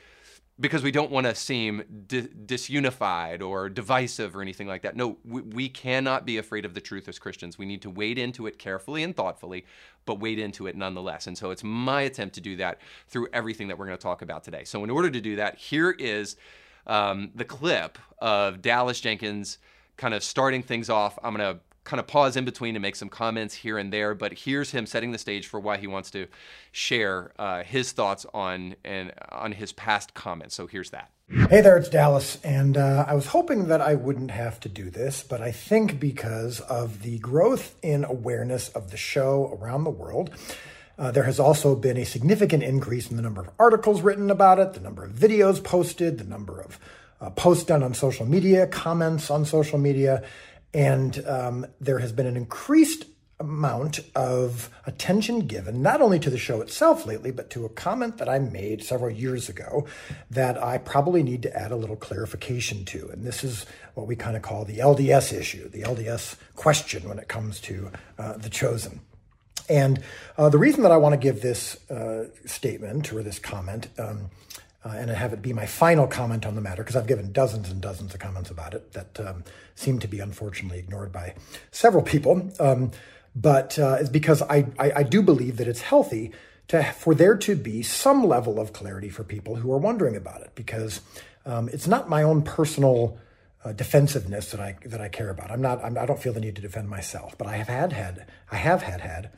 because 0.60 0.82
we 0.82 0.90
don't 0.90 1.10
want 1.10 1.26
to 1.26 1.34
seem 1.34 1.82
di- 2.06 2.28
disunified 2.28 3.42
or 3.42 3.68
divisive 3.68 4.36
or 4.36 4.42
anything 4.42 4.68
like 4.68 4.82
that. 4.82 4.96
No, 4.96 5.18
we, 5.24 5.40
we, 5.42 5.68
cannot 5.68 6.26
be 6.26 6.38
afraid 6.38 6.64
of 6.64 6.74
the 6.74 6.80
truth 6.80 7.08
as 7.08 7.18
Christians. 7.18 7.58
We 7.58 7.66
need 7.66 7.82
to 7.82 7.90
wade 7.90 8.18
into 8.18 8.46
it 8.46 8.58
carefully 8.58 9.02
and 9.02 9.16
thoughtfully, 9.16 9.64
but 10.04 10.20
wade 10.20 10.38
into 10.38 10.66
it 10.66 10.76
nonetheless. 10.76 11.26
And 11.26 11.36
so 11.36 11.50
it's 11.50 11.64
my 11.64 12.02
attempt 12.02 12.34
to 12.36 12.40
do 12.40 12.56
that 12.56 12.80
through 13.08 13.28
everything 13.32 13.68
that 13.68 13.78
we're 13.78 13.86
going 13.86 13.98
to 13.98 14.02
talk 14.02 14.22
about 14.22 14.44
today. 14.44 14.64
So, 14.64 14.84
in 14.84 14.90
order 14.90 15.10
to 15.10 15.20
do 15.20 15.36
that, 15.36 15.56
here 15.56 15.90
is 15.90 16.36
um, 16.86 17.30
the 17.34 17.44
clip 17.44 17.98
of 18.18 18.60
Dallas 18.60 19.00
Jenkins 19.00 19.58
kind 19.96 20.14
of 20.14 20.22
starting 20.22 20.62
things 20.62 20.90
off. 20.90 21.18
I'm 21.22 21.34
going 21.34 21.54
to 21.54 21.60
kind 21.84 21.98
of 22.00 22.06
pause 22.06 22.36
in 22.36 22.44
between 22.44 22.76
and 22.76 22.82
make 22.82 22.96
some 22.96 23.08
comments 23.08 23.54
here 23.54 23.78
and 23.78 23.92
there. 23.92 24.14
But 24.14 24.32
here's 24.32 24.70
him 24.70 24.86
setting 24.86 25.12
the 25.12 25.18
stage 25.18 25.46
for 25.46 25.60
why 25.60 25.78
he 25.78 25.86
wants 25.86 26.10
to 26.12 26.26
share 26.70 27.32
uh, 27.38 27.62
his 27.64 27.92
thoughts 27.92 28.26
on 28.32 28.76
and 28.84 29.12
on 29.30 29.52
his 29.52 29.72
past 29.72 30.14
comments. 30.14 30.54
So 30.54 30.66
here's 30.66 30.90
that. 30.90 31.10
Hey 31.48 31.62
there, 31.62 31.78
it's 31.78 31.88
Dallas, 31.88 32.38
and 32.44 32.76
uh, 32.76 33.06
I 33.08 33.14
was 33.14 33.28
hoping 33.28 33.68
that 33.68 33.80
I 33.80 33.94
wouldn't 33.94 34.32
have 34.32 34.60
to 34.60 34.68
do 34.68 34.90
this, 34.90 35.22
but 35.22 35.40
I 35.40 35.50
think 35.50 35.98
because 35.98 36.60
of 36.60 37.00
the 37.00 37.18
growth 37.20 37.74
in 37.80 38.04
awareness 38.04 38.68
of 38.68 38.90
the 38.90 38.98
show 38.98 39.58
around 39.58 39.84
the 39.84 39.90
world. 39.90 40.30
Uh, 40.98 41.10
there 41.10 41.22
has 41.22 41.40
also 41.40 41.74
been 41.74 41.96
a 41.96 42.04
significant 42.04 42.62
increase 42.62 43.10
in 43.10 43.16
the 43.16 43.22
number 43.22 43.40
of 43.40 43.48
articles 43.58 44.02
written 44.02 44.30
about 44.30 44.58
it, 44.58 44.74
the 44.74 44.80
number 44.80 45.04
of 45.04 45.12
videos 45.12 45.64
posted, 45.64 46.18
the 46.18 46.24
number 46.24 46.60
of 46.60 46.78
uh, 47.18 47.30
posts 47.30 47.64
done 47.64 47.82
on 47.82 47.94
social 47.94 48.26
media, 48.26 48.66
comments 48.66 49.30
on 49.30 49.46
social 49.46 49.78
media, 49.78 50.22
and 50.74 51.24
um, 51.26 51.66
there 51.80 51.98
has 51.98 52.12
been 52.12 52.26
an 52.26 52.36
increased 52.36 53.04
amount 53.42 53.98
of 54.14 54.70
attention 54.86 55.40
given 55.40 55.82
not 55.82 56.00
only 56.00 56.18
to 56.20 56.30
the 56.30 56.38
show 56.38 56.60
itself 56.60 57.04
lately, 57.06 57.32
but 57.32 57.50
to 57.50 57.64
a 57.64 57.68
comment 57.68 58.18
that 58.18 58.28
I 58.28 58.38
made 58.38 58.84
several 58.84 59.10
years 59.10 59.48
ago 59.48 59.84
that 60.30 60.62
I 60.62 60.78
probably 60.78 61.24
need 61.24 61.42
to 61.42 61.56
add 61.56 61.72
a 61.72 61.76
little 61.76 61.96
clarification 61.96 62.84
to. 62.86 63.08
And 63.08 63.24
this 63.24 63.42
is 63.42 63.66
what 63.94 64.06
we 64.06 64.14
kind 64.14 64.36
of 64.36 64.42
call 64.42 64.64
the 64.64 64.78
LDS 64.78 65.36
issue, 65.36 65.68
the 65.68 65.82
LDS 65.82 66.36
question 66.54 67.08
when 67.08 67.18
it 67.18 67.26
comes 67.28 67.60
to 67.62 67.90
uh, 68.16 68.36
the 68.36 68.48
chosen. 68.48 69.00
And 69.68 70.02
uh, 70.38 70.48
the 70.48 70.58
reason 70.58 70.82
that 70.82 70.92
I 70.92 70.96
want 70.96 71.14
to 71.14 71.18
give 71.18 71.42
this 71.42 71.90
uh, 71.90 72.28
statement 72.46 73.12
or 73.12 73.22
this 73.22 73.38
comment 73.38 73.88
um, 73.98 74.30
uh, 74.84 74.90
and 74.90 75.10
have 75.10 75.32
it 75.32 75.42
be 75.42 75.52
my 75.52 75.66
final 75.66 76.06
comment 76.06 76.44
on 76.44 76.54
the 76.54 76.60
matter, 76.60 76.82
because 76.82 76.96
I've 76.96 77.06
given 77.06 77.32
dozens 77.32 77.70
and 77.70 77.80
dozens 77.80 78.14
of 78.14 78.20
comments 78.20 78.50
about 78.50 78.74
it 78.74 78.92
that 78.92 79.20
um, 79.20 79.44
seem 79.74 79.98
to 80.00 80.08
be 80.08 80.20
unfortunately 80.20 80.78
ignored 80.78 81.12
by 81.12 81.34
several 81.70 82.02
people. 82.02 82.50
Um, 82.58 82.90
but 83.34 83.78
uh, 83.78 83.98
it's 84.00 84.10
because 84.10 84.42
I, 84.42 84.66
I, 84.78 84.92
I, 84.96 85.02
do 85.04 85.22
believe 85.22 85.56
that 85.56 85.66
it's 85.66 85.80
healthy 85.80 86.32
to 86.68 86.82
for 86.82 87.14
there 87.14 87.36
to 87.36 87.56
be 87.56 87.82
some 87.82 88.26
level 88.26 88.60
of 88.60 88.72
clarity 88.74 89.08
for 89.08 89.24
people 89.24 89.56
who 89.56 89.72
are 89.72 89.78
wondering 89.78 90.16
about 90.16 90.42
it, 90.42 90.50
because 90.54 91.00
um, 91.46 91.68
it's 91.68 91.86
not 91.86 92.08
my 92.08 92.22
own 92.22 92.42
personal 92.42 93.18
uh, 93.64 93.72
defensiveness 93.72 94.50
that 94.50 94.60
I 94.60 94.76
that 94.84 95.00
I 95.00 95.08
care 95.08 95.30
about. 95.30 95.50
I'm 95.50 95.62
not. 95.62 95.82
I'm, 95.84 95.96
I 95.96 96.02
do 96.02 96.12
not 96.12 96.22
feel 96.22 96.32
the 96.32 96.40
need 96.40 96.56
to 96.56 96.62
defend 96.62 96.88
myself, 96.88 97.38
but 97.38 97.46
I 97.46 97.56
have 97.56 97.68
had 97.68 97.92
had 97.92 98.26
I 98.50 98.56
have 98.56 98.82
had 98.82 99.00
had 99.00 99.30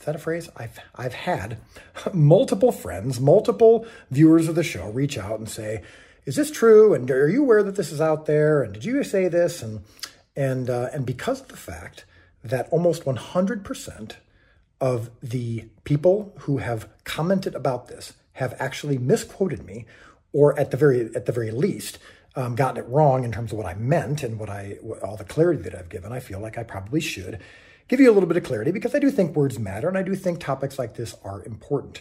is 0.00 0.06
that 0.06 0.16
a 0.16 0.18
phrase? 0.18 0.48
I've 0.56 0.78
I've 0.94 1.12
had 1.12 1.58
multiple 2.12 2.72
friends, 2.72 3.20
multiple 3.20 3.86
viewers 4.10 4.48
of 4.48 4.54
the 4.54 4.64
show 4.64 4.88
reach 4.88 5.18
out 5.18 5.38
and 5.38 5.48
say, 5.48 5.82
"Is 6.24 6.36
this 6.36 6.50
true? 6.50 6.94
And 6.94 7.10
are 7.10 7.28
you 7.28 7.42
aware 7.42 7.62
that 7.62 7.76
this 7.76 7.92
is 7.92 8.00
out 8.00 8.24
there? 8.24 8.62
And 8.62 8.72
did 8.72 8.84
you 8.84 9.04
say 9.04 9.28
this?" 9.28 9.62
And 9.62 9.84
and 10.34 10.70
uh, 10.70 10.88
and 10.92 11.04
because 11.04 11.42
of 11.42 11.48
the 11.48 11.56
fact 11.56 12.06
that 12.42 12.66
almost 12.70 13.04
100% 13.04 14.12
of 14.80 15.10
the 15.22 15.66
people 15.84 16.32
who 16.38 16.56
have 16.56 16.88
commented 17.04 17.54
about 17.54 17.88
this 17.88 18.14
have 18.34 18.54
actually 18.58 18.96
misquoted 18.96 19.66
me, 19.66 19.84
or 20.32 20.58
at 20.58 20.70
the 20.70 20.78
very 20.78 21.14
at 21.14 21.26
the 21.26 21.32
very 21.32 21.50
least. 21.50 21.98
Um, 22.36 22.54
gotten 22.54 22.84
it 22.84 22.88
wrong 22.88 23.24
in 23.24 23.32
terms 23.32 23.50
of 23.50 23.58
what 23.58 23.66
I 23.66 23.74
meant 23.74 24.22
and 24.22 24.38
what 24.38 24.48
I 24.48 24.78
all 25.02 25.16
the 25.16 25.24
clarity 25.24 25.62
that 25.62 25.74
I've 25.74 25.88
given. 25.88 26.12
I 26.12 26.20
feel 26.20 26.38
like 26.38 26.56
I 26.56 26.62
probably 26.62 27.00
should 27.00 27.40
give 27.90 27.98
you 27.98 28.10
a 28.10 28.14
little 28.14 28.28
bit 28.28 28.36
of 28.36 28.44
clarity 28.44 28.70
because 28.70 28.94
I 28.94 29.00
do 29.00 29.10
think 29.10 29.34
words 29.34 29.58
matter 29.58 29.88
and 29.88 29.98
I 29.98 30.02
do 30.02 30.14
think 30.14 30.38
topics 30.38 30.78
like 30.78 30.94
this 30.94 31.16
are 31.24 31.44
important. 31.44 32.00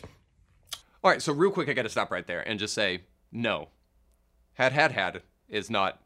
All 1.03 1.10
right, 1.10 1.22
so 1.22 1.34
real 1.34 1.50
quick, 1.50 1.67
I 1.67 1.74
got 1.74 1.81
to 1.81 1.89
stop 1.89 2.12
right 2.12 2.27
there 2.27 2.48
and 2.48 2.60
just 2.60 2.75
say 2.75 3.01
no. 3.31 3.69
Had, 4.53 4.72
had, 4.72 4.91
had 4.91 5.24
is 5.48 5.72
not 5.72 6.00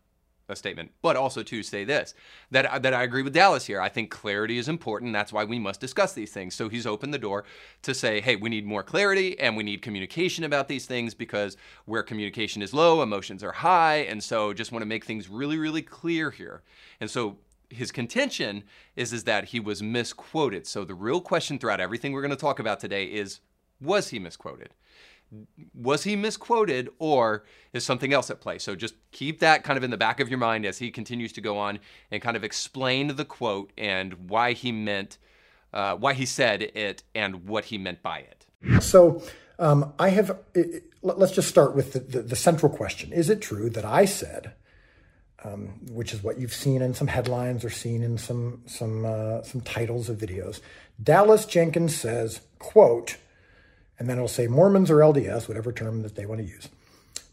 a 0.48 0.56
statement, 0.56 0.92
but 1.02 1.18
also 1.18 1.44
to 1.44 1.64
say 1.64 1.84
this 1.84 2.14
that 2.52 2.84
that 2.84 2.94
I 2.94 3.04
agree 3.04 3.24
with 3.24 3.34
Dallas 3.34 3.66
here. 3.66 3.82
I 3.82 3.90
think 3.90 4.10
clarity 4.10 4.58
is 4.58 4.70
important. 4.70 5.12
That's 5.12 5.34
why 5.34 5.44
we 5.44 5.58
must 5.58 5.80
discuss 5.80 6.14
these 6.14 6.32
things. 6.32 6.54
So 6.54 6.70
he's 6.70 6.86
opened 6.86 7.14
the 7.14 7.18
door 7.18 7.44
to 7.82 7.94
say, 7.94 8.22
hey, 8.22 8.36
we 8.36 8.50
need 8.50 8.66
more 8.66 8.84
clarity 8.84 9.40
and 9.40 9.58
we 9.58 9.64
need 9.64 9.82
communication 9.82 10.44
about 10.44 10.68
these 10.68 10.86
things 10.86 11.14
because 11.14 11.58
where 11.86 12.04
communication 12.04 12.62
is 12.62 12.74
low, 12.74 13.02
emotions 13.02 13.44
are 13.44 13.52
high, 13.52 13.98
and 14.00 14.24
so 14.24 14.54
just 14.54 14.72
want 14.72 14.82
to 14.82 14.88
make 14.88 15.06
things 15.06 15.30
really, 15.30 15.58
really 15.58 15.82
clear 15.82 16.30
here. 16.30 16.62
And 17.00 17.10
so 17.10 17.38
his 17.74 17.92
contention 17.92 18.64
is 18.96 19.14
is 19.14 19.24
that 19.26 19.46
he 19.46 19.60
was 19.60 19.82
misquoted. 19.82 20.68
So 20.68 20.86
the 20.86 20.96
real 20.96 21.22
question 21.22 21.60
throughout 21.60 21.80
everything 21.80 22.14
we're 22.14 22.22
going 22.22 22.32
to 22.32 22.38
talk 22.38 22.60
about 22.60 22.80
today 22.80 23.06
is 23.06 23.40
was 23.82 24.10
he 24.10 24.20
misquoted? 24.20 24.74
Was 25.74 26.04
he 26.04 26.16
misquoted 26.16 26.90
or 27.00 27.44
is 27.74 27.84
something 27.84 28.14
else 28.14 28.30
at 28.30 28.40
play? 28.40 28.60
So 28.60 28.76
just 28.76 28.96
keep 29.12 29.40
that 29.40 29.64
kind 29.64 29.78
of 29.78 29.84
in 29.84 29.90
the 29.90 29.98
back 29.98 30.20
of 30.20 30.30
your 30.30 30.38
mind 30.38 30.66
as 30.66 30.78
he 30.78 30.92
continues 30.92 31.34
to 31.34 31.42
go 31.42 31.58
on 31.58 31.80
and 32.12 32.22
kind 32.22 32.38
of 32.38 32.44
explain 32.44 33.16
the 33.16 33.26
quote 33.26 33.72
and 33.78 34.30
why 34.30 34.54
he 34.54 34.72
meant 34.72 35.18
uh, 35.74 35.96
why 35.96 36.14
he 36.14 36.26
said 36.26 36.62
it 36.62 37.04
and 37.16 37.48
what 37.48 37.66
he 37.66 37.78
meant 37.78 38.04
by 38.04 38.20
it. 38.20 38.46
So 38.84 39.24
Um, 39.60 39.94
I 40.00 40.10
have, 40.10 40.40
it, 40.56 40.86
let's 41.02 41.32
just 41.32 41.48
start 41.48 41.76
with 41.76 41.94
the, 41.94 42.00
the, 42.00 42.22
the, 42.22 42.36
central 42.36 42.72
question. 42.72 43.14
Is 43.14 43.30
it 43.30 43.40
true 43.40 43.70
that 43.70 43.86
I 43.86 44.06
said, 44.06 44.54
um, 45.44 45.68
which 45.92 46.14
is 46.14 46.24
what 46.24 46.40
you've 46.40 46.54
seen 46.54 46.82
in 46.82 46.94
some 46.94 47.08
headlines 47.08 47.66
or 47.66 47.70
seen 47.70 48.04
in 48.04 48.18
some, 48.18 48.62
some, 48.66 49.06
uh, 49.06 49.42
some 49.44 49.62
titles 49.62 50.10
of 50.10 50.18
videos, 50.18 50.62
Dallas 51.02 51.46
Jenkins 51.46 51.96
says, 51.96 52.42
quote, 52.60 53.18
and 54.00 54.10
then 54.10 54.18
it'll 54.18 54.28
say 54.28 54.48
Mormons 54.48 54.90
or 54.90 54.98
LDS, 54.98 55.48
whatever 55.48 55.72
term 55.72 56.02
that 56.02 56.16
they 56.16 56.26
want 56.26 56.42
to 56.42 56.48
use. 56.48 56.70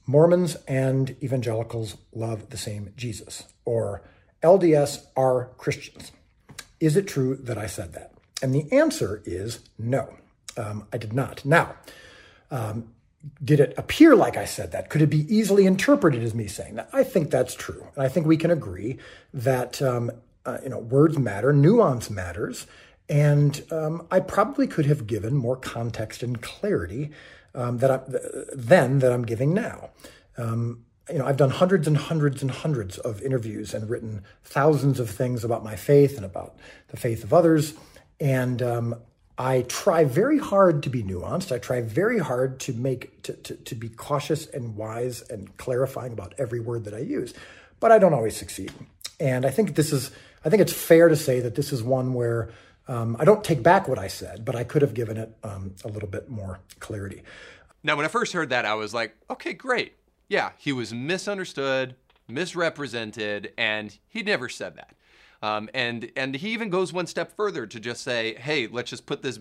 Mormons 0.07 0.57
and 0.67 1.17
evangelicals 1.23 1.97
love 2.12 2.50
the 2.50 2.57
same 2.57 2.93
Jesus, 2.97 3.45
or 3.64 4.02
LDS 4.43 5.07
are 5.17 5.50
Christians. 5.57 6.12
Is 6.81 6.97
it 6.97 7.07
true 7.07 7.37
that 7.37 7.59
I 7.59 7.67
said 7.67 7.93
that? 7.93 8.12
And 8.43 8.55
the 8.55 8.71
answer 8.73 9.23
is 9.25 9.61
no, 9.79 10.14
um, 10.57 10.87
I 10.93 10.99
did 10.99 11.12
not. 11.12 11.45
Now, 11.45 11.75
um, 12.50 12.93
did 13.43 13.61
it 13.61 13.75
appear 13.77 14.17
like 14.17 14.37
I 14.37 14.45
said 14.45 14.73
that? 14.73 14.89
Could 14.89 15.03
it 15.03 15.11
be 15.11 15.33
easily 15.35 15.67
interpreted 15.67 16.23
as 16.23 16.35
me 16.35 16.47
saying 16.47 16.77
that? 16.77 16.89
I 16.93 17.05
think 17.05 17.31
that's 17.31 17.55
true. 17.55 17.87
And 17.95 18.05
I 18.05 18.09
think 18.09 18.27
we 18.27 18.37
can 18.37 18.50
agree 18.50 18.99
that 19.35 19.83
um, 19.83 20.11
uh, 20.47 20.59
you 20.62 20.71
know 20.71 20.79
words 20.79 21.19
matter, 21.19 21.53
nuance 21.53 22.09
matters, 22.11 22.67
and 23.09 23.62
um, 23.71 24.07
I 24.11 24.21
probably 24.21 24.67
could 24.67 24.87
have 24.87 25.07
given 25.07 25.37
more 25.37 25.57
context 25.57 26.23
and 26.23 26.41
clarity 26.41 27.11
um, 27.55 27.79
that 27.79 27.91
I, 27.91 28.00
then 28.55 29.00
that 29.00 29.12
I'm 29.12 29.27
giving 29.27 29.53
now. 29.53 29.91
Um, 30.39 30.85
you 31.11 31.19
know, 31.19 31.27
I've 31.27 31.37
done 31.37 31.50
hundreds 31.50 31.89
and 31.89 31.97
hundreds 31.97 32.41
and 32.41 32.50
hundreds 32.50 32.97
of 32.99 33.21
interviews 33.23 33.75
and 33.75 33.91
written 33.91 34.23
thousands 34.45 35.00
of 35.00 35.11
things 35.11 35.45
about 35.45 35.65
my 35.65 35.77
faith 35.77 36.17
and 36.17 36.25
about 36.25 36.57
the 36.89 36.97
faith 36.97 37.25
of 37.25 37.35
others. 37.35 37.75
And 38.21 38.62
um, 38.62 38.95
I 39.41 39.63
try 39.63 40.05
very 40.05 40.37
hard 40.37 40.83
to 40.83 40.91
be 40.91 41.03
nuanced. 41.03 41.51
I 41.51 41.59
try 41.59 41.81
very 41.81 42.19
hard 42.19 42.61
to 42.61 42.75
make 42.75 43.23
to, 43.23 43.33
to, 43.33 43.55
to 43.55 43.75
be 43.75 43.89
cautious 43.89 44.47
and 44.47 44.77
wise 44.77 45.23
and 45.31 45.57
clarifying 45.57 46.13
about 46.13 46.35
every 46.37 46.61
word 46.61 46.85
that 46.85 46.93
I 46.93 46.99
use, 46.99 47.33
but 47.81 47.91
I 47.91 47.99
don't 47.99 48.13
always 48.13 48.37
succeed. 48.37 48.71
And 49.19 49.47
I 49.47 49.51
think 49.51 49.77
this 49.77 49.95
is 49.95 50.11
I 50.45 50.51
think 50.51 50.61
it's 50.61 50.75
fair 50.75 51.09
to 51.09 51.17
say 51.17 51.41
that 51.41 51.55
this 51.55 51.73
is 51.73 51.83
one 51.83 52.13
where 52.13 52.51
um, 52.87 53.17
I 53.19 53.25
don't 53.25 53.43
take 53.43 53.63
back 53.63 53.89
what 53.89 53.99
I 53.99 54.09
said, 54.09 54.45
but 54.45 54.57
I 54.57 54.63
could 54.63 54.83
have 54.83 54.93
given 54.93 55.17
it 55.17 55.35
um, 55.43 55.75
a 55.87 55.89
little 55.89 56.09
bit 56.09 56.29
more 56.29 56.61
clarity. 56.79 57.23
Now, 57.83 57.97
when 57.97 58.05
I 58.05 58.09
first 58.09 58.35
heard 58.35 58.51
that, 58.51 58.67
I 58.67 58.75
was 58.75 58.93
like, 58.93 59.17
okay, 59.31 59.55
great. 59.55 59.95
Yeah, 60.29 60.51
he 60.59 60.71
was 60.71 60.93
misunderstood, 60.93 61.95
misrepresented, 62.29 63.55
and 63.57 63.97
he 64.07 64.23
never 64.23 64.51
said 64.51 64.77
that. 64.77 64.95
Um, 65.43 65.71
and 65.75 66.11
and 66.17 66.35
he 66.35 66.51
even 66.51 66.71
goes 66.71 66.93
one 66.93 67.07
step 67.07 67.35
further 67.37 67.67
to 67.67 67.81
just 67.81 68.03
say, 68.03 68.35
"Hey, 68.35 68.67
let's 68.67 68.91
just 68.91 69.07
put 69.07 69.23
this." 69.23 69.39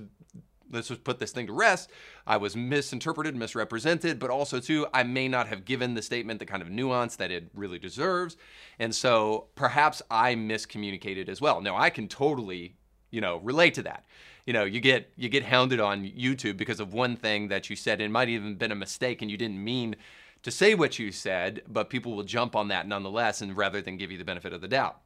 Let's 0.71 0.89
just 0.89 1.03
put 1.03 1.17
this 1.17 1.31
thing 1.31 1.47
to 1.47 1.53
rest. 1.53 1.89
I 2.27 2.37
was 2.37 2.55
misinterpreted, 2.55 3.35
misrepresented, 3.35 4.19
but 4.19 4.29
also, 4.29 4.59
too, 4.59 4.85
I 4.93 5.01
may 5.01 5.27
not 5.27 5.47
have 5.47 5.65
given 5.65 5.95
the 5.95 6.03
statement 6.03 6.39
the 6.39 6.45
kind 6.45 6.61
of 6.61 6.69
nuance 6.69 7.15
that 7.15 7.31
it 7.31 7.49
really 7.55 7.79
deserves. 7.79 8.37
And 8.77 8.93
so 8.93 9.47
perhaps 9.55 10.03
I 10.11 10.35
miscommunicated 10.35 11.27
as 11.27 11.41
well. 11.41 11.59
Now, 11.59 11.75
I 11.75 11.89
can 11.89 12.07
totally, 12.07 12.75
you 13.09 13.19
know, 13.19 13.37
relate 13.37 13.73
to 13.73 13.81
that 13.81 14.05
you 14.49 14.53
know 14.53 14.63
you 14.63 14.79
get 14.79 15.11
you 15.15 15.29
get 15.29 15.43
hounded 15.43 15.79
on 15.79 16.03
YouTube 16.03 16.57
because 16.57 16.79
of 16.79 16.91
one 16.91 17.15
thing 17.15 17.49
that 17.49 17.69
you 17.69 17.75
said. 17.75 18.01
It 18.01 18.09
might 18.09 18.29
even 18.29 18.55
been 18.55 18.71
a 18.71 18.75
mistake, 18.75 19.21
and 19.21 19.29
you 19.29 19.37
didn't 19.37 19.63
mean 19.63 19.95
to 20.41 20.49
say 20.49 20.73
what 20.73 20.97
you 20.97 21.11
said, 21.11 21.61
but 21.67 21.91
people 21.91 22.15
will 22.15 22.23
jump 22.23 22.55
on 22.55 22.69
that 22.69 22.87
nonetheless, 22.87 23.41
and 23.41 23.55
rather 23.55 23.79
than 23.79 23.95
give 23.95 24.11
you 24.11 24.17
the 24.17 24.25
benefit 24.25 24.51
of 24.51 24.61
the 24.61 24.67
doubt. 24.67 25.01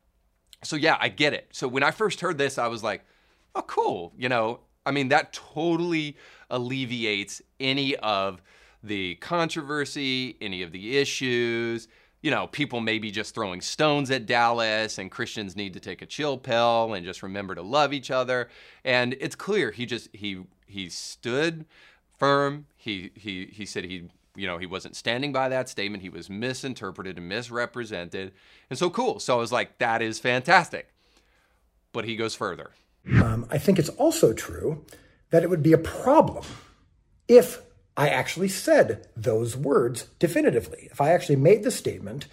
So 0.63 0.75
yeah, 0.75 0.98
I 1.00 1.10
get 1.10 1.34
it. 1.34 1.48
So 1.51 1.67
when 1.67 1.84
I 1.84 1.91
first 1.91 2.22
heard 2.22 2.38
this, 2.38 2.58
I 2.58 2.67
was 2.67 2.84
like, 2.84 3.03
oh, 3.55 3.62
cool. 3.63 4.13
You 4.17 4.29
know, 4.29 4.60
I 4.86 4.91
mean, 4.91 5.10
that 5.10 5.34
totally 5.34 6.17
alleviates 6.50 7.41
any 7.60 7.96
of 7.98 8.41
the 8.84 9.15
controversy, 9.15 10.38
any 10.41 10.62
of 10.62 10.72
the 10.72 10.98
issues. 10.98 11.88
You 12.22 12.32
know, 12.32 12.48
people 12.48 12.79
may 12.79 13.00
be 13.00 13.12
just 13.12 13.36
throwing 13.36 13.62
stones 13.62 14.10
at 14.12 14.25
Dallas, 14.25 14.98
and 14.98 15.12
Christians 15.12 15.55
need 15.55 15.74
to 15.74 15.79
take 15.79 16.01
a 16.01 16.05
chill 16.05 16.38
pill 16.38 16.93
and 16.93 17.05
just 17.05 17.24
remember 17.24 17.55
to 17.55 17.62
love 17.62 17.93
each 17.93 18.12
other. 18.12 18.50
And 18.86 19.15
it's 19.20 19.36
clear 19.36 19.72
he 19.72 19.86
just 19.86 20.10
he 20.13 20.43
he 20.65 20.89
stood 20.89 21.65
firm. 22.17 22.65
He 22.77 23.12
he 23.15 23.48
he 23.51 23.65
said 23.65 23.86
he 23.86 24.10
you 24.36 24.48
know, 24.48 24.58
he 24.58 24.66
wasn't 24.66 24.96
standing 24.96 25.32
by 25.32 25.50
that 25.50 25.70
statement. 25.70 26.04
He 26.04 26.10
was 26.10 26.30
misinterpreted 26.30 27.18
and 27.18 27.30
misrepresented. 27.30 28.34
And 28.70 28.80
so 28.80 28.90
cool. 28.90 29.20
So 29.20 29.36
I 29.36 29.40
was 29.40 29.52
like, 29.52 29.78
that 29.78 30.02
is 30.02 30.20
fantastic. 30.20 30.90
But 31.92 32.06
he 32.06 32.16
goes 32.16 32.34
further. 32.34 32.72
Um, 33.22 33.46
I 33.52 33.58
think 33.58 33.80
it's 33.80 33.90
also 33.90 34.34
true 34.34 34.86
that 35.30 35.44
it 35.44 35.50
would 35.50 35.63
be 35.63 35.74
a 35.74 35.78
problem 35.78 36.46
if 37.28 37.62
I 37.96 38.10
actually 38.10 38.50
said 38.50 39.08
those 39.16 39.56
words 39.56 40.08
definitively. 40.18 40.90
If 40.92 41.00
I 41.00 41.12
actually 41.12 41.36
made 41.36 41.63
the 41.63 41.72
statement, 41.72 42.28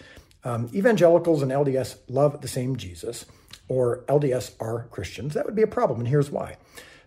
um, 0.44 0.70
evangelicals 0.72 1.42
and 1.42 1.50
LDS 1.50 1.96
love 2.08 2.40
the 2.40 2.48
same 2.48 2.76
Jesus, 2.76 3.26
or 3.68 4.04
LDS 4.08 4.52
are 4.58 4.84
Christians, 4.90 5.34
that 5.34 5.44
would 5.44 5.54
be 5.54 5.62
a 5.62 5.66
problem. 5.66 6.00
And 6.00 6.08
here's 6.08 6.30
why. 6.30 6.56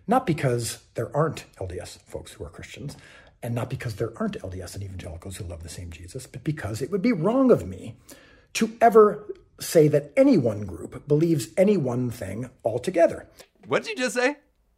Not 0.06 0.26
because 0.26 0.78
there 0.94 1.14
aren't 1.16 1.44
LDS 1.56 1.98
folks 2.02 2.32
who 2.32 2.44
are 2.44 2.50
Christians, 2.50 2.96
and 3.44 3.54
not 3.54 3.68
because 3.68 3.96
there 3.96 4.10
aren't 4.16 4.40
LDS 4.40 4.74
and 4.74 4.82
evangelicals 4.82 5.36
who 5.36 5.44
love 5.44 5.62
the 5.62 5.68
same 5.68 5.90
Jesus, 5.90 6.26
but 6.26 6.42
because 6.42 6.80
it 6.80 6.90
would 6.90 7.02
be 7.02 7.12
wrong 7.12 7.50
of 7.50 7.68
me 7.68 7.94
to 8.54 8.74
ever 8.80 9.26
say 9.60 9.86
that 9.86 10.12
any 10.16 10.38
one 10.38 10.64
group 10.64 11.06
believes 11.06 11.48
any 11.58 11.76
one 11.76 12.10
thing 12.10 12.48
altogether. 12.64 13.28
What 13.66 13.84
did 13.84 13.98
you 13.98 14.04
just 14.04 14.14
say? 14.14 14.36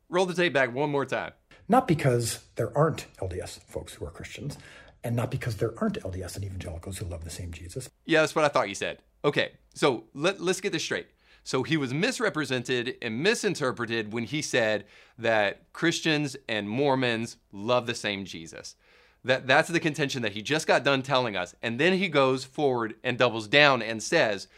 Roll 0.09 0.27
the 0.27 0.35
tape 0.35 0.53
back 0.53 0.75
one 0.75 0.91
more 0.91 1.07
time. 1.07 1.33
Not 1.69 1.87
because 1.87 2.41
there 2.57 2.77
aren't 2.77 3.07
LDS 3.19 3.61
folks 3.69 3.95
who 3.95 4.05
are 4.05 4.11
Christians, 4.11 4.59
and 5.05 5.15
not 5.15 5.31
because 5.31 5.59
there 5.59 5.73
aren't 5.81 6.03
LDS 6.03 6.35
and 6.35 6.45
evangelicals 6.45 6.99
who 6.99 7.07
love 7.07 7.23
the 7.23 7.31
same 7.31 7.53
Jesus. 7.53 7.89
Yeah, 8.05 8.21
that's 8.23 8.35
what 8.35 8.45
I 8.45 8.49
thought 8.49 8.69
you 8.69 8.75
said. 8.75 8.99
Okay, 9.25 9.53
so 9.75 10.05
let, 10.13 10.41
let's 10.41 10.61
get 10.61 10.73
this 10.73 10.83
straight. 10.83 11.07
So 11.47 11.63
he 11.63 11.77
was 11.77 11.95
misrepresented 11.95 12.97
and 13.01 13.23
misinterpreted 13.23 14.13
when 14.13 14.25
he 14.25 14.43
said 14.43 14.85
that 15.17 15.73
Christians 15.73 16.37
and 16.49 16.69
Mormons 16.69 17.37
love 17.53 17.87
the 17.87 17.95
same 17.95 18.25
Jesus. 18.25 18.75
That, 19.23 19.47
that's 19.47 19.69
the 19.69 19.79
contention 19.79 20.23
that 20.23 20.33
he 20.33 20.43
just 20.43 20.67
got 20.67 20.83
done 20.83 21.03
telling 21.03 21.37
us. 21.37 21.55
And 21.63 21.79
then 21.79 21.99
he 21.99 22.09
goes 22.09 22.43
forward 22.43 22.97
and 23.05 23.17
doubles 23.17 23.47
down 23.47 23.81
and 23.81 24.03
says 24.03 24.49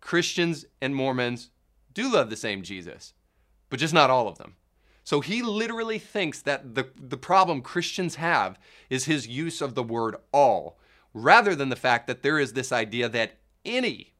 Christians 0.00 0.64
and 0.80 0.96
Mormons 0.96 1.50
do 1.94 2.12
love 2.12 2.28
the 2.28 2.34
same 2.34 2.62
Jesus, 2.62 3.14
but 3.70 3.78
just 3.78 3.94
not 3.94 4.10
all 4.10 4.26
of 4.26 4.38
them. 4.38 4.56
So 5.04 5.20
he 5.20 5.42
literally 5.42 6.00
thinks 6.00 6.42
that 6.42 6.74
the, 6.74 6.88
the 6.96 7.16
problem 7.16 7.62
Christians 7.62 8.16
have 8.16 8.58
is 8.90 9.04
his 9.04 9.28
use 9.28 9.60
of 9.60 9.76
the 9.76 9.84
word 9.84 10.16
all, 10.32 10.76
rather 11.14 11.54
than 11.54 11.68
the 11.68 11.76
fact 11.76 12.08
that 12.08 12.24
there 12.24 12.40
is 12.40 12.54
this 12.54 12.72
idea 12.72 13.08
that 13.10 13.38
any 13.64 14.14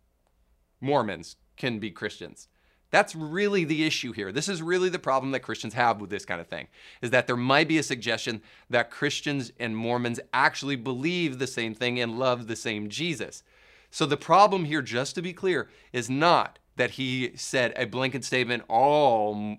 Mormons 0.80 1.34
can 1.56 1.78
be 1.78 1.90
Christians. 1.90 2.48
That's 2.90 3.14
really 3.14 3.64
the 3.64 3.84
issue 3.84 4.12
here. 4.12 4.32
This 4.32 4.48
is 4.48 4.60
really 4.60 4.90
the 4.90 4.98
problem 4.98 5.32
that 5.32 5.40
Christians 5.40 5.72
have 5.72 6.00
with 6.00 6.10
this 6.10 6.26
kind 6.26 6.40
of 6.40 6.46
thing, 6.46 6.68
is 7.00 7.10
that 7.10 7.26
there 7.26 7.36
might 7.36 7.66
be 7.66 7.78
a 7.78 7.82
suggestion 7.82 8.42
that 8.68 8.90
Christians 8.90 9.50
and 9.58 9.74
Mormons 9.74 10.20
actually 10.34 10.76
believe 10.76 11.38
the 11.38 11.46
same 11.46 11.74
thing 11.74 11.98
and 11.98 12.18
love 12.18 12.46
the 12.46 12.56
same 12.56 12.90
Jesus. 12.90 13.42
So 13.90 14.04
the 14.04 14.18
problem 14.18 14.66
here, 14.66 14.82
just 14.82 15.14
to 15.14 15.22
be 15.22 15.32
clear, 15.32 15.70
is 15.92 16.10
not 16.10 16.58
that 16.76 16.92
he 16.92 17.32
said 17.34 17.72
a 17.76 17.86
blanket 17.86 18.24
statement, 18.24 18.64
all 18.68 19.56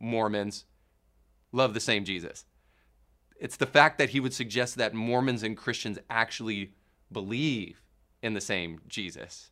Mormons 0.00 0.64
love 1.52 1.74
the 1.74 1.80
same 1.80 2.04
Jesus. 2.04 2.44
It's 3.38 3.56
the 3.56 3.66
fact 3.66 3.98
that 3.98 4.10
he 4.10 4.20
would 4.20 4.34
suggest 4.34 4.76
that 4.76 4.94
Mormons 4.94 5.42
and 5.42 5.56
Christians 5.56 5.98
actually 6.08 6.72
believe 7.10 7.82
in 8.22 8.34
the 8.34 8.40
same 8.40 8.80
Jesus. 8.88 9.50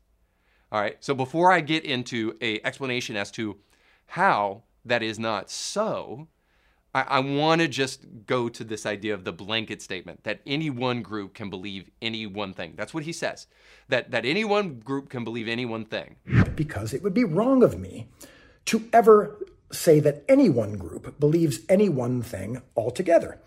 All 0.75 0.81
right. 0.81 0.97
So 0.99 1.15
before 1.15 1.53
I 1.53 1.61
get 1.61 1.85
into 1.85 2.37
a 2.41 2.61
explanation 2.65 3.15
as 3.15 3.31
to 3.33 3.59
how 4.07 4.65
that 4.85 5.05
is 5.05 5.21
not 5.21 5.49
so, 5.49 6.27
I, 6.93 7.03
I 7.03 7.19
want 7.21 7.61
to 7.61 7.69
just 7.69 8.05
go 8.27 8.49
to 8.49 8.65
this 8.65 8.85
idea 8.85 9.15
of 9.15 9.23
the 9.23 9.33
blanket 9.33 9.81
statement 9.81 10.25
that 10.25 10.41
any 10.45 10.71
one 10.71 11.01
group 11.01 11.33
can 11.33 11.49
believe 11.49 11.91
any 12.03 12.27
one 12.27 12.53
thing. 12.53 12.75
That's 12.77 12.93
what 12.93 13.05
he 13.05 13.13
says. 13.13 13.47
That 13.89 14.11
that 14.11 14.25
any 14.25 14.45
one 14.45 14.81
group 14.81 15.11
can 15.11 15.23
believe 15.23 15.47
any 15.47 15.65
one 15.65 15.85
thing. 15.85 16.17
Because 16.57 16.93
it 16.93 17.05
would 17.05 17.15
be 17.15 17.23
wrong 17.23 17.63
of 17.63 17.79
me 17.79 18.09
to 18.65 18.89
ever 18.93 19.39
say 19.71 20.01
that 20.01 20.25
any 20.29 20.49
one 20.49 20.73
group 20.77 21.21
believes 21.21 21.61
any 21.69 21.89
one 21.89 22.21
thing 22.21 22.63
altogether. 22.77 23.41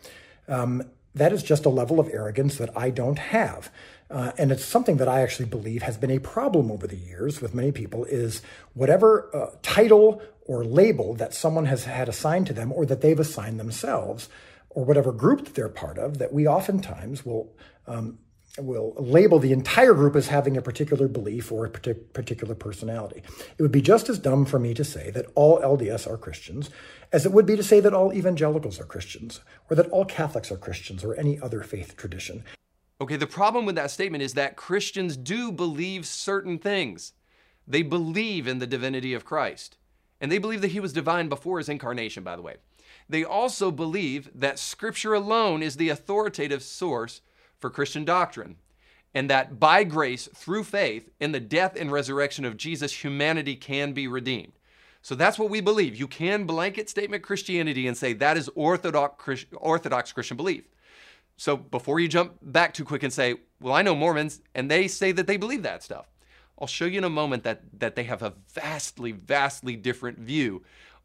Um, 0.47 0.83
that 1.13 1.33
is 1.33 1.43
just 1.43 1.65
a 1.65 1.69
level 1.69 1.99
of 1.99 2.07
arrogance 2.07 2.57
that 2.57 2.69
I 2.77 2.89
don't 2.89 3.19
have. 3.19 3.69
Uh, 4.09 4.31
and 4.37 4.51
it's 4.51 4.63
something 4.63 4.97
that 4.97 5.07
I 5.07 5.21
actually 5.21 5.47
believe 5.47 5.83
has 5.83 5.97
been 5.97 6.11
a 6.11 6.19
problem 6.19 6.71
over 6.71 6.87
the 6.87 6.95
years 6.95 7.41
with 7.41 7.53
many 7.53 7.71
people 7.71 8.05
is 8.05 8.41
whatever 8.73 9.29
uh, 9.35 9.57
title 9.61 10.21
or 10.45 10.63
label 10.63 11.13
that 11.15 11.33
someone 11.33 11.65
has 11.65 11.83
had 11.85 12.07
assigned 12.07 12.47
to 12.47 12.53
them 12.53 12.71
or 12.71 12.85
that 12.85 13.01
they've 13.01 13.19
assigned 13.19 13.59
themselves 13.59 14.29
or 14.69 14.85
whatever 14.85 15.11
group 15.11 15.45
that 15.45 15.55
they're 15.55 15.69
part 15.69 15.97
of, 15.97 16.19
that 16.19 16.31
we 16.31 16.47
oftentimes 16.47 17.25
will 17.25 17.53
um, 17.85 18.19
will 18.59 18.95
label 18.97 19.37
the 19.37 19.51
entire 19.51 19.93
group 19.93 20.15
as 20.15 20.29
having 20.29 20.57
a 20.57 20.61
particular 20.63 21.07
belief 21.07 21.51
or 21.51 21.65
a 21.65 21.69
partic- 21.69 22.11
particular 22.13 22.55
personality. 22.55 23.21
It 23.55 23.61
would 23.61 23.71
be 23.71 23.83
just 23.83 24.09
as 24.09 24.17
dumb 24.17 24.45
for 24.45 24.57
me 24.57 24.73
to 24.73 24.83
say 24.83 25.11
that 25.11 25.27
all 25.35 25.61
LDS 25.61 26.09
are 26.11 26.17
Christians 26.17 26.71
as 27.11 27.25
it 27.25 27.31
would 27.31 27.45
be 27.45 27.55
to 27.55 27.63
say 27.63 27.79
that 27.79 27.93
all 27.93 28.13
evangelicals 28.13 28.79
are 28.79 28.85
Christians, 28.85 29.39
or 29.69 29.75
that 29.75 29.89
all 29.89 30.05
Catholics 30.05 30.51
are 30.51 30.57
Christians, 30.57 31.03
or 31.03 31.15
any 31.15 31.39
other 31.39 31.61
faith 31.61 31.95
tradition. 31.95 32.43
Okay, 32.99 33.15
the 33.15 33.27
problem 33.27 33.65
with 33.65 33.75
that 33.75 33.91
statement 33.91 34.23
is 34.23 34.33
that 34.33 34.55
Christians 34.55 35.17
do 35.17 35.51
believe 35.51 36.05
certain 36.05 36.57
things. 36.57 37.13
They 37.67 37.83
believe 37.83 38.47
in 38.47 38.59
the 38.59 38.67
divinity 38.67 39.13
of 39.13 39.25
Christ. 39.25 39.77
And 40.19 40.31
they 40.31 40.39
believe 40.39 40.61
that 40.61 40.71
he 40.71 40.79
was 40.79 40.93
divine 40.93 41.29
before 41.29 41.59
his 41.59 41.69
incarnation, 41.69 42.23
by 42.23 42.35
the 42.35 42.41
way. 42.41 42.55
They 43.07 43.23
also 43.23 43.71
believe 43.71 44.29
that 44.33 44.57
Scripture 44.57 45.13
alone 45.13 45.61
is 45.61 45.75
the 45.75 45.89
authoritative 45.89 46.63
source 46.63 47.21
for 47.59 47.69
Christian 47.69 48.03
doctrine, 48.03 48.55
and 49.13 49.29
that 49.29 49.59
by 49.59 49.83
grace, 49.83 50.27
through 50.33 50.63
faith, 50.63 51.09
in 51.19 51.31
the 51.31 51.39
death 51.39 51.75
and 51.79 51.91
resurrection 51.91 52.45
of 52.45 52.57
Jesus, 52.57 53.03
humanity 53.03 53.55
can 53.55 53.93
be 53.93 54.07
redeemed. 54.07 54.53
So 55.01 55.15
that's 55.15 55.39
what 55.39 55.49
we 55.49 55.61
believe. 55.61 55.95
You 55.95 56.07
can 56.07 56.45
blanket 56.45 56.89
statement 56.89 57.23
Christianity 57.23 57.87
and 57.87 57.95
say 57.95 58.13
that 58.13 58.37
is 58.37 58.49
orthodox, 58.55 59.45
orthodox 59.55 60.11
Christian 60.11 60.37
belief. 60.37 60.65
So 61.37 61.55
before 61.55 61.99
you 61.99 62.07
jump 62.07 62.33
back 62.41 62.73
too 62.73 62.83
quick 62.83 63.03
and 63.03 63.13
say, 63.13 63.35
well, 63.61 63.75
I 63.75 63.83
know 63.83 63.95
Mormons 63.95 64.41
and 64.55 64.69
they 64.69 64.87
say 64.87 65.11
that 65.11 65.27
they 65.27 65.37
believe 65.37 65.63
that 65.63 65.83
stuff. 65.83 66.07
I'll 66.59 66.67
show 66.67 66.85
you 66.85 66.97
in 66.97 67.03
a 67.03 67.09
moment 67.09 67.43
that, 67.43 67.61
that 67.79 67.95
they 67.95 68.03
have 68.03 68.23
a 68.23 68.33
vastly, 68.53 69.11
vastly 69.11 69.75
different 69.75 70.17
view, 70.17 70.63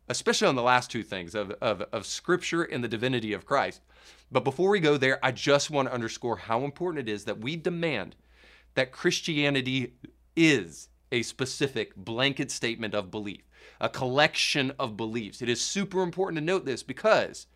especially 0.08 0.48
on 0.48 0.54
the 0.54 0.62
last 0.62 0.90
two 0.90 1.02
things 1.02 1.34
of, 1.34 1.50
of, 1.60 1.82
of 1.92 2.06
Scripture 2.06 2.62
and 2.62 2.82
the 2.82 2.88
divinity 2.88 3.34
of 3.34 3.44
Christ. 3.44 3.82
But 4.30 4.44
before 4.44 4.70
we 4.70 4.80
go 4.80 4.96
there, 4.96 5.22
I 5.22 5.30
just 5.32 5.70
want 5.70 5.88
to 5.88 5.94
underscore 5.94 6.38
how 6.38 6.64
important 6.64 7.06
it 7.06 7.12
is 7.12 7.24
that 7.24 7.40
we 7.40 7.56
demand 7.56 8.16
that 8.74 8.92
Christianity 8.92 9.92
is 10.34 10.88
a 11.12 11.20
specific 11.20 11.94
blanket 11.94 12.50
statement 12.50 12.94
of 12.94 13.10
belief, 13.10 13.42
a 13.82 13.90
collection 13.90 14.72
of 14.78 14.96
beliefs. 14.96 15.42
It 15.42 15.50
is 15.50 15.60
super 15.60 16.02
important 16.02 16.38
to 16.38 16.44
note 16.44 16.64
this 16.64 16.82
because 16.82 17.46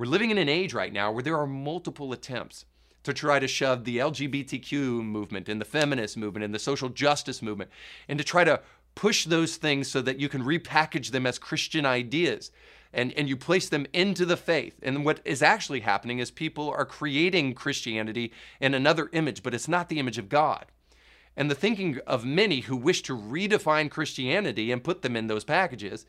we're 0.00 0.06
living 0.06 0.30
in 0.30 0.38
an 0.38 0.48
age 0.48 0.72
right 0.72 0.94
now 0.94 1.12
where 1.12 1.22
there 1.22 1.36
are 1.36 1.46
multiple 1.46 2.10
attempts 2.14 2.64
to 3.02 3.12
try 3.12 3.38
to 3.38 3.46
shove 3.46 3.84
the 3.84 3.98
LGBTQ 3.98 5.04
movement 5.04 5.46
and 5.46 5.60
the 5.60 5.64
feminist 5.66 6.16
movement 6.16 6.42
and 6.42 6.54
the 6.54 6.58
social 6.58 6.88
justice 6.88 7.42
movement 7.42 7.70
and 8.08 8.18
to 8.18 8.24
try 8.24 8.42
to 8.42 8.62
push 8.94 9.26
those 9.26 9.56
things 9.56 9.88
so 9.88 10.00
that 10.00 10.18
you 10.18 10.26
can 10.30 10.42
repackage 10.42 11.10
them 11.10 11.26
as 11.26 11.38
Christian 11.38 11.84
ideas 11.84 12.50
and, 12.94 13.12
and 13.12 13.28
you 13.28 13.36
place 13.36 13.68
them 13.68 13.86
into 13.92 14.24
the 14.24 14.38
faith. 14.38 14.74
And 14.82 15.04
what 15.04 15.20
is 15.26 15.42
actually 15.42 15.80
happening 15.80 16.18
is 16.18 16.30
people 16.30 16.70
are 16.70 16.86
creating 16.86 17.52
Christianity 17.52 18.32
in 18.58 18.72
another 18.72 19.10
image, 19.12 19.42
but 19.42 19.52
it's 19.52 19.68
not 19.68 19.90
the 19.90 19.98
image 19.98 20.16
of 20.16 20.30
God. 20.30 20.64
And 21.36 21.50
the 21.50 21.54
thinking 21.54 22.00
of 22.06 22.24
many 22.24 22.60
who 22.60 22.76
wish 22.76 23.02
to 23.02 23.14
redefine 23.14 23.90
Christianity 23.90 24.72
and 24.72 24.82
put 24.82 25.02
them 25.02 25.14
in 25.14 25.26
those 25.26 25.44
packages 25.44 26.06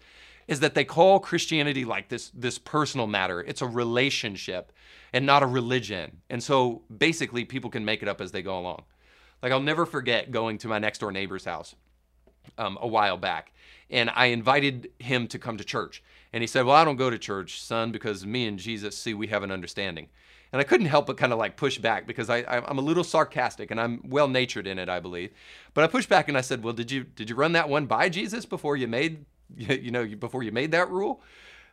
is 0.52 0.60
that 0.60 0.76
they 0.76 0.84
call 0.84 1.18
Christianity 1.18 1.86
like 1.86 2.10
this, 2.10 2.30
this 2.34 2.60
personal 2.60 3.08
matter. 3.08 3.40
It's 3.40 3.62
a 3.62 3.68
relationship 3.68 4.74
and 5.14 5.26
not 5.26 5.44
a 5.44 5.46
religion. 5.46 6.18
And 6.30 6.44
so 6.44 6.82
basically, 6.96 7.46
people 7.46 7.70
can 7.70 7.86
make 7.86 8.02
it 8.02 8.10
up 8.10 8.20
as 8.20 8.34
they 8.34 8.42
go 8.42 8.60
along. 8.60 8.84
Like, 9.42 9.54
I'll 9.54 9.62
never 9.62 9.86
forget 9.86 10.30
going 10.30 10.58
to 10.58 10.68
my 10.68 10.78
next 10.78 11.00
door 11.00 11.10
neighbor's 11.10 11.46
house 11.46 11.74
um, 12.58 12.78
a 12.82 12.88
while 12.88 13.16
back, 13.16 13.54
and 13.90 14.12
I 14.14 14.26
invited 14.26 14.92
him 15.00 15.28
to 15.30 15.40
come 15.40 15.56
to 15.56 15.64
church. 15.64 16.04
And 16.34 16.44
he 16.44 16.48
said, 16.48 16.66
Well, 16.66 16.76
I 16.76 16.84
don't 16.84 16.98
go 16.98 17.10
to 17.10 17.18
church, 17.18 17.62
son, 17.62 17.94
because 17.94 18.26
me 18.26 18.46
and 18.46 18.60
Jesus 18.60 18.98
see 18.98 19.14
we 19.14 19.28
have 19.28 19.44
an 19.44 19.52
understanding. 19.52 20.10
And 20.52 20.60
I 20.60 20.66
couldn't 20.66 20.88
help 20.88 21.06
but 21.06 21.16
kind 21.16 21.32
of 21.32 21.40
like 21.40 21.56
push 21.56 21.78
back 21.78 22.06
because 22.06 22.30
I, 22.30 22.40
I'm 22.40 22.78
a 22.78 22.82
little 22.82 23.06
sarcastic 23.06 23.72
and 23.72 23.80
I'm 23.80 24.02
well 24.04 24.28
natured 24.28 24.68
in 24.68 24.80
it, 24.80 24.90
I 24.90 25.00
believe. 25.00 25.32
But 25.74 25.86
I 25.86 25.88
pushed 25.88 26.10
back 26.10 26.28
and 26.28 26.38
I 26.38 26.42
said, 26.42 26.62
Well, 26.62 26.74
did 26.74 26.92
you 26.92 27.06
did 27.06 27.30
you 27.30 27.38
run 27.38 27.54
that 27.54 27.70
one 27.70 27.86
by 27.86 28.10
Jesus 28.10 28.46
before 28.46 28.76
you 28.76 28.90
made 28.90 29.26
you 29.58 29.92
know 29.92 30.06
before 30.06 30.44
you 30.44 30.52
made 30.52 30.72
that 30.72 30.90
rule? 30.90 31.22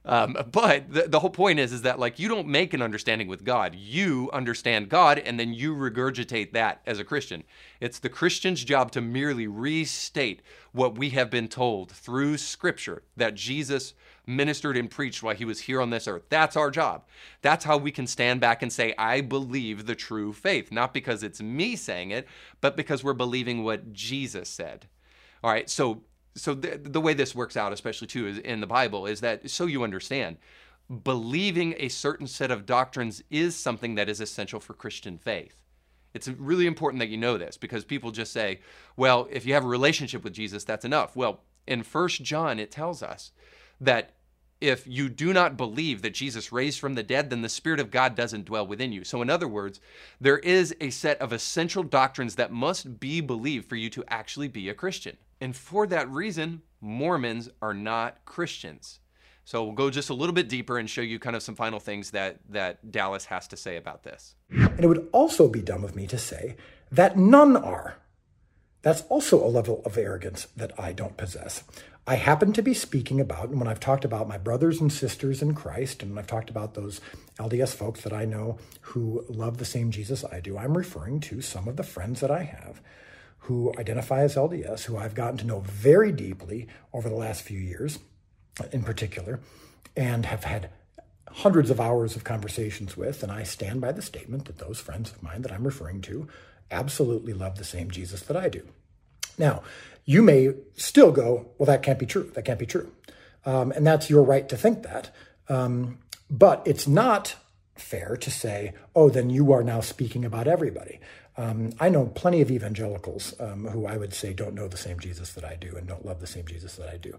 Um, 0.04 0.36
but 0.52 0.90
the, 0.90 1.02
the 1.02 1.20
whole 1.20 1.30
point 1.30 1.58
is, 1.58 1.72
is 1.72 1.82
that 1.82 1.98
like 1.98 2.18
you 2.18 2.28
don't 2.28 2.48
make 2.48 2.72
an 2.72 2.80
understanding 2.80 3.28
with 3.28 3.44
God. 3.44 3.74
You 3.74 4.30
understand 4.32 4.88
God, 4.88 5.18
and 5.18 5.38
then 5.38 5.52
you 5.52 5.74
regurgitate 5.74 6.52
that 6.52 6.80
as 6.86 6.98
a 6.98 7.04
Christian. 7.04 7.44
It's 7.80 7.98
the 7.98 8.08
Christian's 8.08 8.64
job 8.64 8.90
to 8.92 9.00
merely 9.00 9.46
restate 9.46 10.40
what 10.72 10.96
we 10.96 11.10
have 11.10 11.30
been 11.30 11.48
told 11.48 11.90
through 11.92 12.38
Scripture 12.38 13.02
that 13.16 13.34
Jesus 13.34 13.94
ministered 14.26 14.76
and 14.76 14.90
preached 14.90 15.22
while 15.22 15.34
he 15.34 15.44
was 15.44 15.60
here 15.60 15.80
on 15.80 15.90
this 15.90 16.06
earth. 16.06 16.24
That's 16.28 16.56
our 16.56 16.70
job. 16.70 17.04
That's 17.42 17.64
how 17.64 17.76
we 17.76 17.90
can 17.90 18.06
stand 18.06 18.40
back 18.40 18.62
and 18.62 18.72
say, 18.72 18.94
I 18.96 19.20
believe 19.20 19.86
the 19.86 19.94
true 19.94 20.32
faith, 20.32 20.70
not 20.70 20.94
because 20.94 21.22
it's 21.22 21.42
me 21.42 21.76
saying 21.76 22.10
it, 22.12 22.28
but 22.60 22.76
because 22.76 23.02
we're 23.02 23.14
believing 23.14 23.64
what 23.64 23.92
Jesus 23.92 24.48
said. 24.48 24.86
All 25.42 25.50
right, 25.50 25.70
so 25.70 26.02
so 26.38 26.54
the, 26.54 26.80
the 26.82 27.00
way 27.00 27.14
this 27.14 27.34
works 27.34 27.56
out, 27.56 27.72
especially 27.72 28.06
too, 28.06 28.26
is 28.26 28.38
in 28.38 28.60
the 28.60 28.66
Bible, 28.66 29.06
is 29.06 29.20
that 29.20 29.50
so 29.50 29.66
you 29.66 29.82
understand, 29.82 30.38
believing 31.04 31.74
a 31.76 31.88
certain 31.88 32.26
set 32.26 32.50
of 32.50 32.64
doctrines 32.64 33.22
is 33.30 33.54
something 33.54 33.94
that 33.96 34.08
is 34.08 34.20
essential 34.20 34.60
for 34.60 34.74
Christian 34.74 35.18
faith. 35.18 35.62
It's 36.14 36.28
really 36.28 36.66
important 36.66 37.00
that 37.00 37.08
you 37.08 37.18
know 37.18 37.36
this 37.36 37.56
because 37.56 37.84
people 37.84 38.10
just 38.10 38.32
say, 38.32 38.60
well, 38.96 39.28
if 39.30 39.44
you 39.44 39.54
have 39.54 39.64
a 39.64 39.68
relationship 39.68 40.24
with 40.24 40.32
Jesus, 40.32 40.64
that's 40.64 40.84
enough. 40.84 41.14
Well, 41.14 41.40
in 41.66 41.82
First 41.82 42.22
John, 42.22 42.58
it 42.58 42.70
tells 42.70 43.02
us 43.02 43.32
that 43.80 44.14
if 44.60 44.86
you 44.86 45.08
do 45.08 45.32
not 45.32 45.56
believe 45.56 46.02
that 46.02 46.14
Jesus 46.14 46.50
raised 46.50 46.80
from 46.80 46.94
the 46.94 47.02
dead, 47.02 47.30
then 47.30 47.42
the 47.42 47.48
Spirit 47.48 47.78
of 47.78 47.90
God 47.90 48.16
doesn't 48.16 48.46
dwell 48.46 48.66
within 48.66 48.90
you. 48.90 49.04
So, 49.04 49.22
in 49.22 49.30
other 49.30 49.46
words, 49.46 49.80
there 50.20 50.38
is 50.38 50.74
a 50.80 50.90
set 50.90 51.20
of 51.20 51.32
essential 51.32 51.84
doctrines 51.84 52.34
that 52.36 52.50
must 52.50 52.98
be 52.98 53.20
believed 53.20 53.68
for 53.68 53.76
you 53.76 53.88
to 53.90 54.04
actually 54.08 54.48
be 54.48 54.68
a 54.68 54.74
Christian. 54.74 55.16
And 55.40 55.54
for 55.54 55.86
that 55.86 56.08
reason, 56.10 56.62
Mormons 56.80 57.48
are 57.60 57.74
not 57.74 58.24
Christians. 58.24 59.00
So 59.44 59.64
we'll 59.64 59.72
go 59.72 59.90
just 59.90 60.10
a 60.10 60.14
little 60.14 60.34
bit 60.34 60.48
deeper 60.48 60.78
and 60.78 60.90
show 60.90 61.00
you 61.00 61.18
kind 61.18 61.34
of 61.34 61.42
some 61.42 61.54
final 61.54 61.80
things 61.80 62.10
that, 62.10 62.40
that 62.50 62.92
Dallas 62.92 63.24
has 63.26 63.48
to 63.48 63.56
say 63.56 63.76
about 63.76 64.02
this. 64.02 64.34
And 64.50 64.80
it 64.80 64.86
would 64.88 65.08
also 65.12 65.48
be 65.48 65.62
dumb 65.62 65.84
of 65.84 65.96
me 65.96 66.06
to 66.08 66.18
say 66.18 66.56
that 66.92 67.16
none 67.16 67.56
are. 67.56 67.96
That's 68.82 69.02
also 69.08 69.42
a 69.42 69.48
level 69.48 69.82
of 69.84 69.96
arrogance 69.96 70.48
that 70.56 70.78
I 70.78 70.92
don't 70.92 71.16
possess. 71.16 71.64
I 72.06 72.14
happen 72.14 72.52
to 72.54 72.62
be 72.62 72.74
speaking 72.74 73.20
about, 73.20 73.50
and 73.50 73.58
when 73.58 73.68
I've 73.68 73.80
talked 73.80 74.04
about 74.04 74.28
my 74.28 74.38
brothers 74.38 74.80
and 74.80 74.92
sisters 74.92 75.42
in 75.42 75.54
Christ, 75.54 76.02
and 76.02 76.18
I've 76.18 76.26
talked 76.26 76.48
about 76.48 76.74
those 76.74 77.00
LDS 77.38 77.74
folks 77.74 78.02
that 78.02 78.12
I 78.12 78.24
know 78.24 78.58
who 78.80 79.24
love 79.28 79.58
the 79.58 79.64
same 79.64 79.90
Jesus 79.90 80.24
I 80.24 80.40
do, 80.40 80.56
I'm 80.56 80.76
referring 80.76 81.20
to 81.20 81.42
some 81.42 81.68
of 81.68 81.76
the 81.76 81.82
friends 81.82 82.20
that 82.20 82.30
I 82.30 82.44
have 82.44 82.80
who 83.40 83.72
identify 83.78 84.20
as 84.20 84.34
LDS, 84.36 84.84
who 84.84 84.96
I've 84.96 85.14
gotten 85.14 85.38
to 85.38 85.46
know 85.46 85.60
very 85.60 86.12
deeply 86.12 86.66
over 86.92 87.08
the 87.08 87.14
last 87.14 87.42
few 87.42 87.58
years 87.58 87.98
in 88.72 88.82
particular, 88.82 89.40
and 89.96 90.26
have 90.26 90.44
had 90.44 90.70
hundreds 91.30 91.70
of 91.70 91.80
hours 91.80 92.16
of 92.16 92.24
conversations 92.24 92.96
with. 92.96 93.22
And 93.22 93.30
I 93.30 93.42
stand 93.42 93.80
by 93.80 93.92
the 93.92 94.02
statement 94.02 94.46
that 94.46 94.58
those 94.58 94.80
friends 94.80 95.12
of 95.12 95.22
mine 95.22 95.42
that 95.42 95.52
I'm 95.52 95.64
referring 95.64 96.00
to 96.02 96.28
absolutely 96.70 97.32
love 97.32 97.56
the 97.56 97.64
same 97.64 97.90
Jesus 97.90 98.22
that 98.22 98.36
I 98.36 98.48
do. 98.48 98.66
Now, 99.38 99.62
you 100.04 100.22
may 100.22 100.54
still 100.76 101.12
go, 101.12 101.50
well, 101.58 101.66
that 101.66 101.82
can't 101.82 101.98
be 101.98 102.06
true. 102.06 102.30
That 102.34 102.44
can't 102.44 102.58
be 102.58 102.66
true. 102.66 102.90
Um, 103.46 103.72
and 103.72 103.86
that's 103.86 104.10
your 104.10 104.22
right 104.22 104.48
to 104.48 104.56
think 104.56 104.82
that. 104.82 105.10
Um, 105.48 105.98
but 106.30 106.62
it's 106.66 106.86
not 106.86 107.36
fair 107.76 108.16
to 108.16 108.30
say, 108.30 108.74
oh, 108.94 109.08
then 109.08 109.30
you 109.30 109.52
are 109.52 109.62
now 109.62 109.80
speaking 109.80 110.24
about 110.24 110.48
everybody. 110.48 110.98
Um, 111.38 111.72
I 111.78 111.88
know 111.88 112.06
plenty 112.06 112.40
of 112.40 112.50
evangelicals 112.50 113.32
um, 113.38 113.64
who 113.68 113.86
I 113.86 113.96
would 113.96 114.12
say 114.12 114.32
don't 114.32 114.54
know 114.54 114.66
the 114.66 114.76
same 114.76 114.98
Jesus 114.98 115.32
that 115.34 115.44
I 115.44 115.54
do 115.54 115.76
and 115.76 115.86
don't 115.86 116.04
love 116.04 116.20
the 116.20 116.26
same 116.26 116.44
Jesus 116.44 116.74
that 116.76 116.88
I 116.88 116.96
do. 116.96 117.16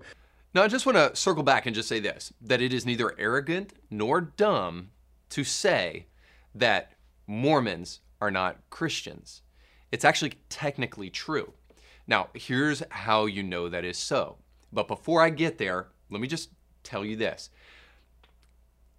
Now, 0.54 0.64
I 0.64 0.68
just 0.68 0.86
want 0.86 0.98
to 0.98 1.16
circle 1.16 1.44
back 1.44 1.66
and 1.66 1.74
just 1.74 1.88
say 1.88 2.02
this 2.02 2.34
that 2.42 2.62
it 2.62 2.74
is 2.74 2.86
neither 2.86 3.18
arrogant 3.18 3.74
nor 3.90 4.20
dumb 4.20 4.90
to 5.30 5.44
say 5.46 6.08
that 6.54 6.92
Mormons 7.28 8.02
are 8.20 8.32
not 8.32 8.58
Christians. 8.70 9.42
It's 9.92 10.04
actually 10.04 10.34
technically 10.50 11.10
true. 11.10 11.54
Now, 12.06 12.28
here's 12.34 12.84
how 12.90 13.26
you 13.26 13.42
know 13.42 13.70
that 13.70 13.86
is 13.86 13.98
so. 13.98 14.38
But 14.74 14.88
before 14.88 15.22
I 15.22 15.30
get 15.30 15.60
there, 15.60 15.88
let 16.10 16.20
me 16.20 16.28
just 16.28 16.50
tell 16.84 17.06
you 17.06 17.16
this 17.16 17.52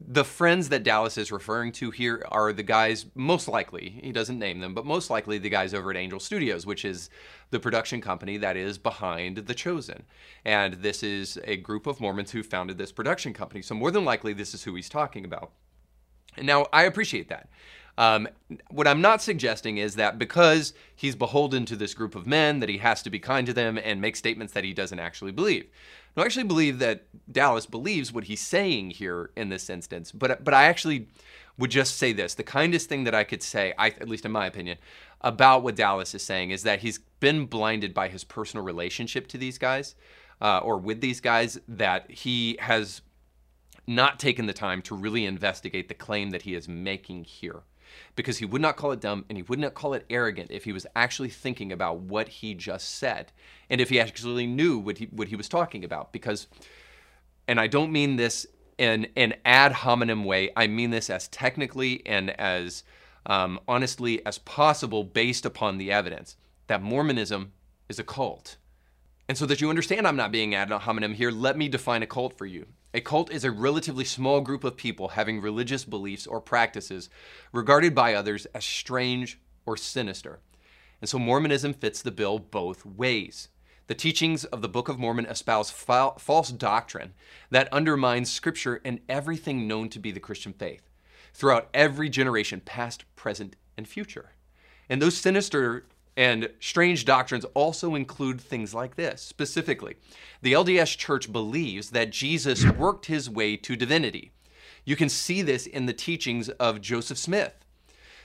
the 0.06 0.24
friends 0.24 0.70
that 0.70 0.82
Dallas 0.82 1.18
is 1.18 1.30
referring 1.30 1.72
to 1.72 1.90
here 1.90 2.24
are 2.30 2.52
the 2.52 2.62
guys, 2.62 3.06
most 3.14 3.48
likely, 3.48 4.00
he 4.02 4.12
doesn't 4.12 4.38
name 4.38 4.60
them, 4.60 4.74
but 4.74 4.86
most 4.86 5.10
likely 5.10 5.38
the 5.38 5.50
guys 5.50 5.74
over 5.74 5.90
at 5.90 5.96
Angel 5.96 6.18
Studios, 6.18 6.64
which 6.64 6.84
is 6.84 7.10
the 7.50 7.60
production 7.60 8.00
company 8.00 8.38
that 8.38 8.56
is 8.56 8.78
behind 8.78 9.36
The 9.36 9.54
Chosen. 9.54 10.04
And 10.44 10.74
this 10.74 11.02
is 11.02 11.38
a 11.44 11.56
group 11.58 11.86
of 11.86 12.00
Mormons 12.00 12.30
who 12.30 12.42
founded 12.42 12.78
this 12.78 12.92
production 12.92 13.34
company. 13.34 13.60
So, 13.60 13.74
more 13.74 13.90
than 13.90 14.04
likely, 14.04 14.32
this 14.32 14.54
is 14.54 14.64
who 14.64 14.74
he's 14.74 14.88
talking 14.88 15.24
about. 15.24 15.52
Now, 16.40 16.66
I 16.72 16.84
appreciate 16.84 17.28
that. 17.28 17.48
Um, 17.98 18.28
what 18.70 18.86
I'm 18.86 19.02
not 19.02 19.20
suggesting 19.20 19.76
is 19.76 19.96
that 19.96 20.18
because 20.18 20.72
he's 20.96 21.14
beholden 21.14 21.66
to 21.66 21.76
this 21.76 21.92
group 21.92 22.14
of 22.14 22.26
men, 22.26 22.60
that 22.60 22.68
he 22.68 22.78
has 22.78 23.02
to 23.02 23.10
be 23.10 23.18
kind 23.18 23.46
to 23.46 23.52
them 23.52 23.78
and 23.82 24.00
make 24.00 24.16
statements 24.16 24.54
that 24.54 24.64
he 24.64 24.72
doesn't 24.72 24.98
actually 24.98 25.32
believe. 25.32 25.66
No, 26.16 26.22
I 26.22 26.26
actually 26.26 26.44
believe 26.44 26.78
that 26.80 27.04
Dallas 27.32 27.66
believes 27.66 28.12
what 28.12 28.24
he's 28.24 28.40
saying 28.40 28.90
here 28.90 29.30
in 29.36 29.48
this 29.48 29.70
instance, 29.70 30.12
but 30.12 30.42
but 30.44 30.54
I 30.54 30.64
actually 30.64 31.08
would 31.58 31.70
just 31.70 31.96
say 31.96 32.12
this: 32.12 32.34
the 32.34 32.42
kindest 32.42 32.88
thing 32.88 33.04
that 33.04 33.14
I 33.14 33.24
could 33.24 33.42
say, 33.42 33.72
I, 33.78 33.88
at 33.88 34.08
least 34.08 34.24
in 34.24 34.32
my 34.32 34.46
opinion, 34.46 34.78
about 35.20 35.62
what 35.62 35.76
Dallas 35.76 36.14
is 36.14 36.22
saying 36.22 36.50
is 36.50 36.62
that 36.64 36.80
he's 36.80 36.98
been 37.20 37.46
blinded 37.46 37.94
by 37.94 38.08
his 38.08 38.24
personal 38.24 38.64
relationship 38.64 39.28
to 39.28 39.38
these 39.38 39.58
guys, 39.58 39.94
uh, 40.40 40.58
or 40.58 40.78
with 40.78 41.00
these 41.00 41.20
guys, 41.20 41.60
that 41.68 42.10
he 42.10 42.56
has 42.60 43.02
not 43.86 44.18
taken 44.18 44.46
the 44.46 44.52
time 44.52 44.82
to 44.82 44.94
really 44.94 45.26
investigate 45.26 45.88
the 45.88 45.94
claim 45.94 46.30
that 46.30 46.42
he 46.42 46.54
is 46.54 46.68
making 46.68 47.24
here. 47.24 47.62
Because 48.16 48.38
he 48.38 48.44
would 48.44 48.62
not 48.62 48.76
call 48.76 48.92
it 48.92 49.00
dumb 49.00 49.24
and 49.28 49.36
he 49.36 49.42
would 49.42 49.58
not 49.58 49.74
call 49.74 49.94
it 49.94 50.04
arrogant 50.10 50.50
if 50.50 50.64
he 50.64 50.72
was 50.72 50.86
actually 50.94 51.30
thinking 51.30 51.72
about 51.72 51.98
what 51.98 52.28
he 52.28 52.54
just 52.54 52.96
said 52.96 53.32
and 53.68 53.80
if 53.80 53.88
he 53.88 54.00
actually 54.00 54.46
knew 54.46 54.78
what 54.78 54.98
he, 54.98 55.06
what 55.06 55.28
he 55.28 55.36
was 55.36 55.48
talking 55.48 55.84
about. 55.84 56.12
Because, 56.12 56.48
and 57.46 57.60
I 57.60 57.66
don't 57.66 57.92
mean 57.92 58.16
this 58.16 58.46
in 58.78 59.08
an 59.16 59.34
ad 59.44 59.72
hominem 59.72 60.24
way, 60.24 60.50
I 60.56 60.66
mean 60.66 60.90
this 60.90 61.10
as 61.10 61.28
technically 61.28 62.04
and 62.06 62.30
as 62.40 62.82
um, 63.26 63.60
honestly 63.68 64.24
as 64.24 64.38
possible 64.38 65.04
based 65.04 65.44
upon 65.44 65.78
the 65.78 65.92
evidence 65.92 66.36
that 66.66 66.82
Mormonism 66.82 67.52
is 67.88 67.98
a 67.98 68.04
cult. 68.04 68.56
And 69.28 69.36
so 69.36 69.46
that 69.46 69.60
you 69.60 69.68
understand 69.70 70.06
I'm 70.06 70.16
not 70.16 70.32
being 70.32 70.54
ad 70.54 70.70
hominem 70.70 71.14
here, 71.14 71.30
let 71.30 71.56
me 71.56 71.68
define 71.68 72.02
a 72.02 72.06
cult 72.06 72.36
for 72.36 72.46
you. 72.46 72.66
A 72.92 73.00
cult 73.00 73.30
is 73.30 73.44
a 73.44 73.52
relatively 73.52 74.04
small 74.04 74.40
group 74.40 74.64
of 74.64 74.76
people 74.76 75.08
having 75.08 75.40
religious 75.40 75.84
beliefs 75.84 76.26
or 76.26 76.40
practices 76.40 77.08
regarded 77.52 77.94
by 77.94 78.14
others 78.14 78.46
as 78.46 78.64
strange 78.64 79.38
or 79.64 79.76
sinister. 79.76 80.40
And 81.00 81.08
so 81.08 81.18
Mormonism 81.18 81.74
fits 81.74 82.02
the 82.02 82.10
bill 82.10 82.38
both 82.40 82.84
ways. 82.84 83.48
The 83.86 83.94
teachings 83.94 84.44
of 84.44 84.60
the 84.60 84.68
Book 84.68 84.88
of 84.88 84.98
Mormon 84.98 85.26
espouse 85.26 85.70
fa- 85.70 86.12
false 86.18 86.50
doctrine 86.50 87.14
that 87.50 87.72
undermines 87.72 88.30
Scripture 88.30 88.80
and 88.84 89.00
everything 89.08 89.68
known 89.68 89.88
to 89.90 89.98
be 89.98 90.10
the 90.10 90.20
Christian 90.20 90.52
faith 90.52 90.88
throughout 91.32 91.68
every 91.72 92.08
generation, 92.08 92.60
past, 92.60 93.04
present, 93.14 93.56
and 93.76 93.86
future. 93.86 94.32
And 94.88 95.00
those 95.00 95.16
sinister 95.16 95.86
and 96.20 96.50
strange 96.60 97.06
doctrines 97.06 97.46
also 97.54 97.94
include 97.94 98.42
things 98.42 98.74
like 98.74 98.96
this. 98.96 99.22
Specifically, 99.22 99.96
the 100.42 100.52
LDS 100.52 100.98
Church 100.98 101.32
believes 101.32 101.92
that 101.92 102.10
Jesus 102.10 102.62
worked 102.72 103.06
his 103.06 103.30
way 103.30 103.56
to 103.56 103.74
divinity. 103.74 104.30
You 104.84 104.96
can 104.96 105.08
see 105.08 105.40
this 105.40 105.66
in 105.66 105.86
the 105.86 105.94
teachings 105.94 106.50
of 106.50 106.82
Joseph 106.82 107.16
Smith. 107.16 107.54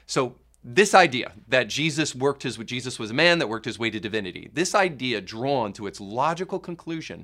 So, 0.05 0.35
this 0.61 0.93
idea 0.93 1.31
that 1.47 1.69
Jesus 1.69 2.13
worked 2.13 2.43
his 2.43 2.57
Jesus 2.57 2.99
was 2.99 3.11
a 3.11 3.13
man 3.13 3.39
that 3.39 3.47
worked 3.47 3.65
his 3.65 3.79
way 3.79 3.89
to 3.89 3.99
divinity. 3.99 4.49
This 4.51 4.75
idea 4.75 5.21
drawn 5.21 5.71
to 5.73 5.87
its 5.87 6.01
logical 6.01 6.59
conclusion 6.59 7.23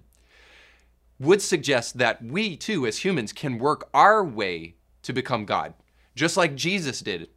would 1.20 1.42
suggest 1.42 1.98
that 1.98 2.24
we 2.24 2.56
too 2.56 2.88
as 2.88 3.00
humans 3.00 3.34
can 3.34 3.60
work 3.60 3.90
our 3.94 4.24
way 4.24 4.76
to 5.02 5.12
become 5.12 5.44
God, 5.44 5.74
just 6.16 6.38
like 6.38 6.56
Jesus 6.56 7.02
did. 7.02 7.28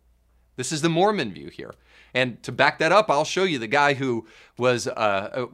This 0.55 0.71
is 0.71 0.83
the 0.83 0.89
Mormon 0.89 1.33
view 1.33 1.49
here. 1.49 1.75
And 2.15 2.41
to 2.45 2.53
back 2.53 2.79
that 2.79 2.93
up, 2.93 3.11
I'll 3.11 3.25
show 3.25 3.43
you 3.43 3.59
the 3.59 3.67
guy 3.67 3.95
who 3.95 4.27
was 4.57 4.87
uh, 4.87 4.91
uh, 4.91 5.47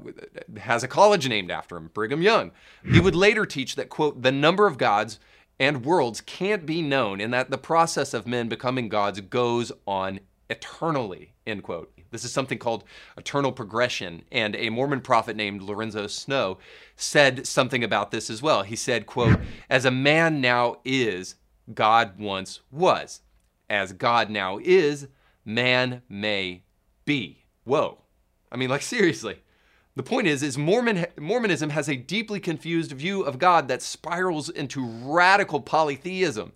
has 0.59 0.85
a 0.85 0.88
college 0.88 1.27
named 1.27 1.51
after 1.51 1.77
him, 1.77 1.90
Brigham 1.94 2.23
Young. 2.23 2.53
He 2.85 3.01
would 3.01 3.14
later 3.14 3.46
teach 3.46 3.77
that 3.77 3.88
quote 3.88 4.23
the 4.23 4.31
number 4.31 4.66
of 4.66 4.77
gods 4.77 5.18
and 5.59 5.85
worlds 5.85 6.20
can't 6.23 6.64
be 6.64 6.81
known, 6.81 7.20
and 7.20 7.33
that 7.35 7.51
the 7.51 7.59
process 7.59 8.14
of 8.14 8.27
men 8.27 8.49
becoming 8.49 8.88
gods 8.88 9.20
goes 9.20 9.73
on 9.87 10.20
eternally. 10.49 11.33
End 11.46 11.62
quote. 11.62 11.92
This 12.11 12.25
is 12.25 12.33
something 12.33 12.59
called 12.59 12.85
eternal 13.16 13.53
progression, 13.53 14.23
and 14.33 14.57
a 14.57 14.70
Mormon 14.70 15.01
prophet 15.01 15.37
named 15.37 15.62
Lorenzo 15.62 16.07
Snow 16.09 16.59
said 16.96 17.46
something 17.46 17.85
about 17.85 18.11
this 18.11 18.29
as 18.29 18.42
well. 18.42 18.62
He 18.62 18.77
said, 18.77 19.07
"quote 19.07 19.38
As 19.68 19.85
a 19.85 19.90
man 19.90 20.40
now 20.40 20.81
is, 20.85 21.37
God 21.73 22.18
once 22.18 22.61
was. 22.70 23.20
As 23.68 23.92
God 23.92 24.29
now 24.29 24.59
is." 24.62 25.07
Man 25.44 26.03
may 26.09 26.62
be. 27.05 27.44
Whoa. 27.64 27.98
I 28.53 28.57
mean, 28.57 28.70
like, 28.70 28.83
seriously. 28.83 29.42
The 29.96 30.03
point 30.03 30.26
is, 30.26 30.42
is 30.42 30.57
Mormon, 30.57 31.07
Mormonism 31.18 31.70
has 31.70 31.88
a 31.88 31.96
deeply 31.96 32.40
confused 32.40 32.92
view 32.92 33.22
of 33.22 33.38
God 33.38 33.68
that 33.68 33.83
spirals 33.83 34.48
into 34.48 34.87
radical 34.87 35.61
polytheism. 35.61 36.53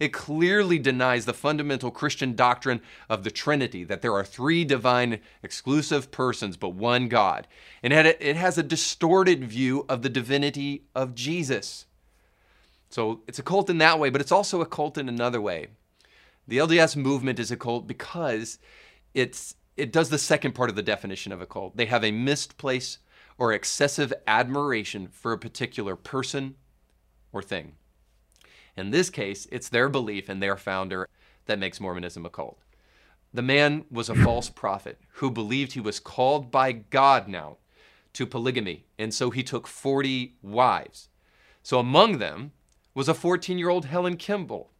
It 0.00 0.12
clearly 0.12 0.78
denies 0.78 1.26
the 1.26 1.34
fundamental 1.34 1.90
Christian 1.90 2.34
doctrine 2.34 2.80
of 3.08 3.24
the 3.24 3.30
Trinity, 3.30 3.82
that 3.84 4.00
there 4.00 4.14
are 4.14 4.24
three 4.24 4.64
divine 4.64 5.20
exclusive 5.42 6.10
persons 6.10 6.56
but 6.56 6.70
one 6.70 7.08
God. 7.08 7.48
And 7.82 7.92
it 7.92 8.36
has 8.36 8.56
a 8.56 8.62
distorted 8.62 9.44
view 9.44 9.84
of 9.88 10.02
the 10.02 10.08
divinity 10.08 10.84
of 10.94 11.14
Jesus. 11.14 11.86
So 12.90 13.22
it's 13.26 13.40
a 13.40 13.42
cult 13.42 13.68
in 13.68 13.78
that 13.78 13.98
way, 13.98 14.08
but 14.08 14.20
it's 14.20 14.32
also 14.32 14.60
a 14.60 14.66
cult 14.66 14.96
in 14.96 15.08
another 15.08 15.40
way. 15.40 15.66
The 16.48 16.56
LDS 16.56 16.96
movement 16.96 17.38
is 17.38 17.50
a 17.50 17.56
cult 17.58 17.86
because 17.86 18.58
it's 19.12 19.54
it 19.76 19.92
does 19.92 20.08
the 20.08 20.18
second 20.18 20.52
part 20.52 20.70
of 20.70 20.76
the 20.76 20.82
definition 20.82 21.30
of 21.30 21.42
a 21.42 21.46
cult. 21.46 21.76
They 21.76 21.86
have 21.86 22.02
a 22.02 22.10
misplaced 22.10 22.98
or 23.36 23.52
excessive 23.52 24.12
admiration 24.26 25.08
for 25.08 25.32
a 25.32 25.38
particular 25.38 25.94
person 25.94 26.56
or 27.32 27.42
thing. 27.42 27.74
In 28.76 28.90
this 28.90 29.10
case, 29.10 29.46
it's 29.52 29.68
their 29.68 29.88
belief 29.88 30.30
in 30.30 30.40
their 30.40 30.56
founder 30.56 31.08
that 31.44 31.58
makes 31.58 31.80
Mormonism 31.80 32.24
a 32.24 32.30
cult. 32.30 32.58
The 33.32 33.42
man 33.42 33.84
was 33.90 34.08
a 34.08 34.14
false 34.14 34.48
prophet 34.48 34.98
who 35.14 35.30
believed 35.30 35.72
he 35.72 35.80
was 35.80 36.00
called 36.00 36.50
by 36.50 36.72
God 36.72 37.28
now 37.28 37.58
to 38.14 38.26
polygamy, 38.26 38.86
and 38.98 39.12
so 39.12 39.30
he 39.30 39.42
took 39.42 39.66
40 39.66 40.34
wives. 40.42 41.10
So 41.62 41.78
among 41.78 42.18
them 42.18 42.52
was 42.94 43.08
a 43.08 43.14
14 43.14 43.58
year 43.58 43.68
old 43.68 43.84
Helen 43.84 44.16
Kimball, 44.16 44.70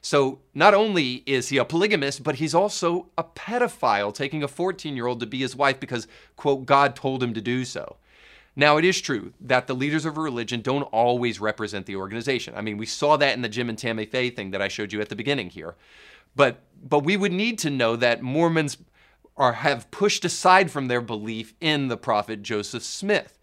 so 0.00 0.40
not 0.54 0.74
only 0.74 1.22
is 1.26 1.48
he 1.48 1.58
a 1.58 1.64
polygamist, 1.64 2.22
but 2.22 2.36
he's 2.36 2.54
also 2.54 3.06
a 3.16 3.24
pedophile, 3.24 4.14
taking 4.14 4.42
a 4.42 4.48
14 4.48 4.96
year 4.96 5.06
old 5.06 5.20
to 5.20 5.26
be 5.26 5.38
his 5.38 5.56
wife 5.56 5.80
because, 5.80 6.06
quote, 6.36 6.66
God 6.66 6.96
told 6.96 7.22
him 7.22 7.34
to 7.34 7.40
do 7.40 7.64
so. 7.64 7.96
Now, 8.58 8.78
it 8.78 8.86
is 8.86 9.00
true 9.02 9.34
that 9.40 9.66
the 9.66 9.74
leaders 9.74 10.06
of 10.06 10.16
a 10.16 10.20
religion 10.20 10.62
don't 10.62 10.82
always 10.84 11.40
represent 11.40 11.84
the 11.84 11.96
organization. 11.96 12.54
I 12.56 12.62
mean, 12.62 12.78
we 12.78 12.86
saw 12.86 13.18
that 13.18 13.34
in 13.34 13.42
the 13.42 13.50
Jim 13.50 13.68
and 13.68 13.78
Tammy 13.78 14.06
Faye 14.06 14.30
thing 14.30 14.50
that 14.52 14.62
I 14.62 14.68
showed 14.68 14.94
you 14.94 15.00
at 15.02 15.10
the 15.10 15.16
beginning 15.16 15.50
here. 15.50 15.74
But, 16.34 16.60
but 16.82 17.00
we 17.00 17.18
would 17.18 17.32
need 17.32 17.58
to 17.60 17.70
know 17.70 17.96
that 17.96 18.22
Mormons 18.22 18.78
are, 19.36 19.54
have 19.54 19.90
pushed 19.90 20.24
aside 20.24 20.70
from 20.70 20.88
their 20.88 21.02
belief 21.02 21.52
in 21.60 21.88
the 21.88 21.98
prophet 21.98 22.42
Joseph 22.42 22.82
Smith. 22.82 23.38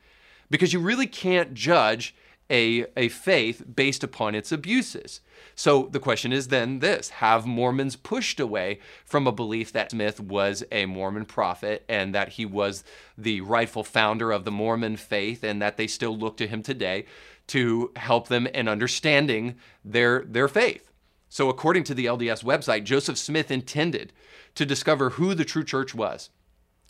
Because 0.49 0.73
you 0.73 0.79
really 0.79 1.07
can't 1.07 1.53
judge 1.53 2.15
a, 2.53 2.85
a 2.95 3.09
faith 3.09 3.63
based 3.75 4.03
upon 4.03 4.35
its 4.35 4.51
abuses. 4.51 5.21
So 5.55 5.89
the 5.91 5.99
question 5.99 6.31
is 6.31 6.47
then 6.47 6.79
this 6.79 7.09
Have 7.09 7.47
Mormons 7.47 7.95
pushed 7.95 8.39
away 8.39 8.79
from 9.03 9.25
a 9.25 9.31
belief 9.31 9.73
that 9.73 9.91
Smith 9.91 10.19
was 10.19 10.63
a 10.71 10.85
Mormon 10.85 11.25
prophet 11.25 11.83
and 11.89 12.13
that 12.13 12.29
he 12.29 12.45
was 12.45 12.83
the 13.17 13.41
rightful 13.41 13.83
founder 13.83 14.31
of 14.31 14.45
the 14.45 14.51
Mormon 14.51 14.95
faith 14.97 15.43
and 15.43 15.61
that 15.61 15.77
they 15.77 15.87
still 15.87 16.15
look 16.15 16.37
to 16.37 16.47
him 16.47 16.61
today 16.61 17.05
to 17.47 17.91
help 17.95 18.27
them 18.27 18.45
in 18.47 18.67
understanding 18.67 19.55
their, 19.83 20.23
their 20.23 20.47
faith? 20.47 20.91
So, 21.29 21.49
according 21.49 21.85
to 21.85 21.95
the 21.95 22.05
LDS 22.05 22.43
website, 22.43 22.83
Joseph 22.83 23.17
Smith 23.17 23.49
intended 23.49 24.13
to 24.53 24.67
discover 24.67 25.11
who 25.11 25.33
the 25.33 25.43
true 25.43 25.63
church 25.63 25.95
was. 25.95 26.29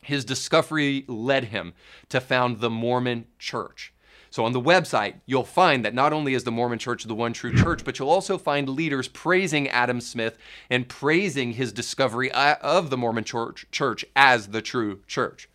His 0.01 0.25
discovery 0.25 1.05
led 1.07 1.45
him 1.45 1.73
to 2.09 2.19
found 2.19 2.59
the 2.59 2.69
Mormon 2.69 3.27
church. 3.39 3.92
So 4.33 4.45
on 4.45 4.51
the 4.51 4.59
website, 4.59 5.17
you'll 5.27 5.43
find 5.43 5.85
that 5.85 5.93
not 5.93 6.11
only 6.11 6.33
is 6.33 6.43
the 6.43 6.49
Mormon 6.49 6.79
Church 6.79 7.03
the 7.03 7.13
one 7.13 7.33
true 7.33 7.55
church, 7.55 7.85
but 7.85 7.99
you'll 7.99 8.09
also 8.09 8.39
find 8.39 8.67
leaders 8.67 9.07
praising 9.07 9.69
Adam 9.69 10.01
Smith 10.01 10.39
and 10.71 10.89
praising 10.89 11.51
his 11.51 11.71
discovery 11.71 12.31
uh, 12.31 12.55
of 12.59 12.89
the 12.89 12.97
Mormon 12.97 13.25
church, 13.25 13.67
church 13.69 14.03
as 14.15 14.47
the 14.47 14.63
true 14.63 15.01
church. 15.05 15.47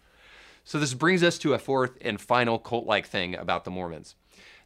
So 0.62 0.78
this 0.78 0.94
brings 0.94 1.24
us 1.24 1.38
to 1.38 1.54
a 1.54 1.58
fourth 1.58 1.98
and 2.02 2.20
final 2.20 2.60
cult 2.60 2.86
like 2.86 3.08
thing 3.08 3.34
about 3.34 3.64
the 3.64 3.72
Mormons. 3.72 4.14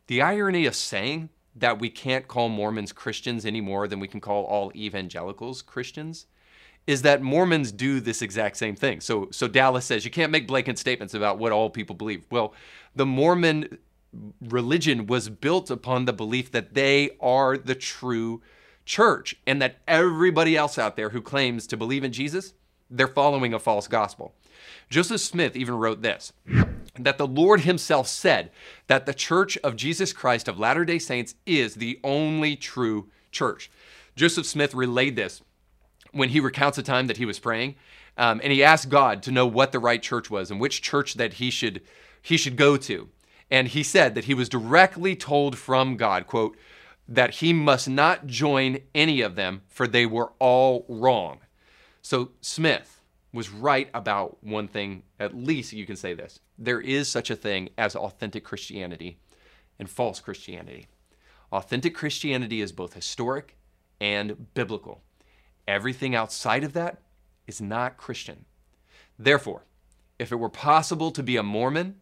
The 0.09 0.21
irony 0.21 0.67
of 0.67 0.77
saying 0.77 1.31
that 1.57 1.81
we 1.81 1.89
can't 1.89 2.29
call 2.29 2.51
Mormons 2.51 2.93
Christians 2.93 3.47
any 3.47 3.63
more 3.63 3.89
than 3.89 3.99
we 3.99 4.09
can 4.09 4.21
call 4.21 4.45
all 4.45 4.73
evangelicals 4.75 5.63
Christians 5.63 6.27
is 6.87 7.01
that 7.01 7.23
Mormons 7.23 7.73
do 7.73 7.99
this 7.99 8.21
exact 8.21 8.59
same 8.59 8.77
thing. 8.77 9.01
So 9.01 9.29
so 9.31 9.49
Dallas 9.49 9.87
says 9.87 10.05
you 10.05 10.11
can't 10.11 10.33
make 10.33 10.47
blanket 10.47 10.79
statements 10.79 11.15
about 11.15 11.39
what 11.39 11.51
all 11.51 11.71
people 11.71 11.97
believe. 11.97 12.27
Well, 12.31 12.53
the 12.95 13.07
Mormon 13.07 13.79
religion 14.41 15.07
was 15.07 15.29
built 15.29 15.71
upon 15.71 16.05
the 16.05 16.13
belief 16.13 16.51
that 16.53 16.75
they 16.75 17.11
are 17.21 17.57
the 17.57 17.75
true 17.75 18.43
church 18.85 19.37
and 19.47 19.63
that 19.63 19.77
everybody 19.87 20.57
else 20.57 20.79
out 20.79 20.97
there 20.97 21.11
who 21.11 21.23
claims 21.23 21.67
to 21.69 21.77
believe 21.77 22.05
in 22.05 22.13
Jesus, 22.13 22.55
they're 22.91 23.09
following 23.09 23.55
a 23.55 23.59
false 23.59 23.89
gospel. 23.89 24.35
Joseph 24.91 25.21
Smith 25.21 25.57
even 25.57 25.75
wrote 25.75 26.03
this 26.03 26.33
that 26.99 27.17
the 27.17 27.27
Lord 27.27 27.61
Himself 27.61 28.07
said 28.07 28.51
that 28.87 29.07
the 29.07 29.15
church 29.15 29.57
of 29.59 29.77
Jesus 29.77 30.13
Christ 30.13 30.47
of 30.47 30.59
Latter 30.59 30.85
day 30.85 30.99
Saints 30.99 31.35
is 31.47 31.77
the 31.77 31.99
only 32.05 32.55
true 32.55 33.09
church. 33.31 33.71
Joseph 34.15 34.45
Smith 34.45 34.75
relayed 34.75 35.17
this 35.17 35.41
when 36.13 36.29
he 36.29 36.41
recounts 36.41 36.77
a 36.77 36.83
time 36.83 37.07
that 37.07 37.17
he 37.17 37.25
was 37.25 37.39
praying, 37.39 37.77
um, 38.19 38.41
and 38.45 38.53
he 38.53 38.63
asked 38.63 38.91
God 38.91 39.23
to 39.23 39.31
know 39.31 39.47
what 39.47 39.73
the 39.73 39.79
right 39.79 40.03
church 40.03 40.31
was 40.31 40.51
and 40.51 40.61
which 40.61 40.83
church 40.83 41.15
that 41.15 41.35
he 41.35 41.51
should 41.51 41.81
he 42.21 42.37
should 42.37 42.57
go 42.57 42.77
to. 42.77 43.09
And 43.53 43.69
he 43.69 43.83
said 43.83 44.15
that 44.15 44.25
he 44.25 44.33
was 44.33 44.49
directly 44.49 45.15
told 45.15 45.59
from 45.59 45.99
God, 45.99 46.27
quote, 46.27 46.57
that 47.07 47.35
he 47.35 47.53
must 47.53 47.87
not 47.87 48.27
join 48.27 48.79
any 48.95 49.21
of 49.21 49.35
them, 49.35 49.61
for 49.69 49.87
they 49.87 50.07
were 50.07 50.33
all 50.39 50.87
wrong. 50.89 51.41
So 52.01 52.31
Smith 52.41 53.03
was 53.31 53.51
right 53.51 53.91
about 53.93 54.43
one 54.43 54.69
thing, 54.69 55.03
at 55.21 55.37
least 55.37 55.75
you 55.75 55.85
can 55.85 55.97
say 55.97 56.15
this. 56.15 56.41
There 56.57 56.81
is 56.81 57.09
such 57.09 57.29
a 57.29 57.37
thing 57.37 57.69
as 57.77 57.95
authentic 57.95 58.43
Christianity 58.43 59.19
and 59.79 59.91
false 59.91 60.19
Christianity. 60.19 60.87
Authentic 61.53 61.95
Christianity 61.95 62.63
is 62.63 62.73
both 62.73 62.95
historic 62.95 63.59
and 64.01 64.55
biblical. 64.55 65.03
Everything 65.69 66.15
outside 66.15 66.65
of 66.65 66.73
that 66.73 67.03
is 67.47 67.61
not 67.61 67.99
Christian. 67.99 68.47
Therefore, 69.19 69.65
if 70.19 70.33
it 70.33 70.37
were 70.37 70.49
possible 70.49 71.11
to 71.11 71.23
be 71.23 71.37
a 71.37 71.43
Mormon 71.43 71.97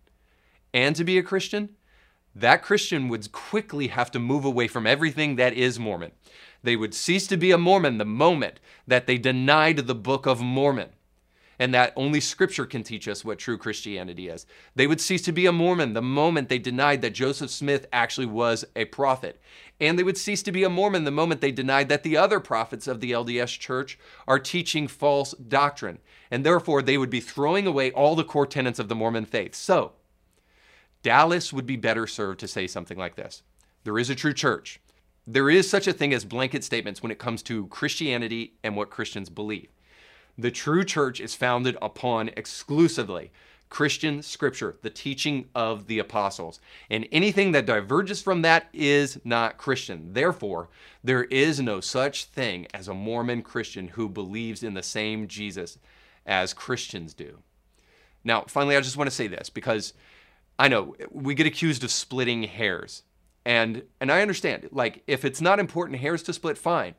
and 0.72 0.94
to 0.96 1.04
be 1.04 1.18
a 1.18 1.22
Christian, 1.22 1.70
that 2.34 2.62
Christian 2.62 3.08
would 3.08 3.32
quickly 3.32 3.88
have 3.88 4.10
to 4.12 4.18
move 4.18 4.44
away 4.44 4.68
from 4.68 4.86
everything 4.86 5.36
that 5.36 5.52
is 5.52 5.78
Mormon. 5.78 6.12
They 6.62 6.76
would 6.76 6.94
cease 6.94 7.26
to 7.28 7.36
be 7.36 7.50
a 7.50 7.58
Mormon 7.58 7.98
the 7.98 8.04
moment 8.04 8.60
that 8.86 9.06
they 9.06 9.18
denied 9.18 9.78
the 9.78 9.94
Book 9.94 10.26
of 10.26 10.40
Mormon 10.40 10.90
and 11.60 11.74
that 11.74 11.92
only 11.94 12.20
Scripture 12.20 12.64
can 12.64 12.82
teach 12.82 13.06
us 13.06 13.22
what 13.22 13.38
true 13.38 13.58
Christianity 13.58 14.28
is. 14.28 14.46
They 14.74 14.86
would 14.86 15.00
cease 15.00 15.20
to 15.22 15.32
be 15.32 15.44
a 15.44 15.52
Mormon 15.52 15.92
the 15.92 16.00
moment 16.00 16.48
they 16.48 16.58
denied 16.58 17.02
that 17.02 17.10
Joseph 17.12 17.50
Smith 17.50 17.86
actually 17.92 18.26
was 18.26 18.64
a 18.74 18.86
prophet. 18.86 19.38
And 19.78 19.98
they 19.98 20.02
would 20.02 20.16
cease 20.16 20.42
to 20.44 20.52
be 20.52 20.64
a 20.64 20.70
Mormon 20.70 21.04
the 21.04 21.10
moment 21.10 21.42
they 21.42 21.52
denied 21.52 21.90
that 21.90 22.02
the 22.02 22.16
other 22.16 22.40
prophets 22.40 22.88
of 22.88 23.00
the 23.00 23.12
LDS 23.12 23.58
church 23.58 23.98
are 24.26 24.38
teaching 24.38 24.88
false 24.88 25.32
doctrine. 25.34 25.98
And 26.30 26.46
therefore, 26.46 26.80
they 26.80 26.96
would 26.96 27.10
be 27.10 27.20
throwing 27.20 27.66
away 27.66 27.90
all 27.90 28.16
the 28.16 28.24
core 28.24 28.46
tenets 28.46 28.78
of 28.78 28.88
the 28.88 28.94
Mormon 28.94 29.26
faith. 29.26 29.54
So, 29.54 29.92
Dallas 31.02 31.52
would 31.52 31.66
be 31.66 31.76
better 31.76 32.06
served 32.06 32.40
to 32.40 32.48
say 32.48 32.66
something 32.66 32.98
like 32.98 33.16
this 33.16 33.42
There 33.84 33.98
is 33.98 34.10
a 34.10 34.14
true 34.14 34.34
church. 34.34 34.80
There 35.26 35.50
is 35.50 35.68
such 35.70 35.86
a 35.86 35.92
thing 35.92 36.12
as 36.12 36.24
blanket 36.24 36.64
statements 36.64 37.02
when 37.02 37.12
it 37.12 37.18
comes 37.18 37.42
to 37.44 37.66
Christianity 37.68 38.54
and 38.64 38.76
what 38.76 38.90
Christians 38.90 39.28
believe. 39.28 39.68
The 40.36 40.50
true 40.50 40.84
church 40.84 41.20
is 41.20 41.34
founded 41.34 41.76
upon 41.80 42.30
exclusively 42.36 43.30
Christian 43.68 44.20
scripture, 44.22 44.76
the 44.82 44.90
teaching 44.90 45.48
of 45.54 45.86
the 45.86 46.00
apostles. 46.00 46.58
And 46.90 47.06
anything 47.12 47.52
that 47.52 47.66
diverges 47.66 48.20
from 48.20 48.42
that 48.42 48.66
is 48.72 49.20
not 49.24 49.58
Christian. 49.58 50.12
Therefore, 50.12 50.68
there 51.04 51.24
is 51.24 51.60
no 51.60 51.80
such 51.80 52.24
thing 52.24 52.66
as 52.74 52.88
a 52.88 52.94
Mormon 52.94 53.42
Christian 53.42 53.88
who 53.88 54.08
believes 54.08 54.64
in 54.64 54.74
the 54.74 54.82
same 54.82 55.28
Jesus 55.28 55.78
as 56.26 56.52
Christians 56.52 57.14
do. 57.14 57.38
Now, 58.24 58.44
finally, 58.48 58.76
I 58.76 58.80
just 58.80 58.96
want 58.96 59.08
to 59.08 59.16
say 59.16 59.28
this 59.28 59.48
because 59.48 59.94
I 60.60 60.68
know 60.68 60.94
we 61.10 61.34
get 61.34 61.46
accused 61.46 61.82
of 61.84 61.90
splitting 61.90 62.42
hairs. 62.42 63.02
And 63.46 63.84
and 63.98 64.12
I 64.12 64.20
understand, 64.20 64.68
like 64.70 65.02
if 65.06 65.24
it's 65.24 65.40
not 65.40 65.58
important 65.58 66.00
hairs 66.00 66.22
to 66.24 66.34
split, 66.34 66.58
fine. 66.58 66.96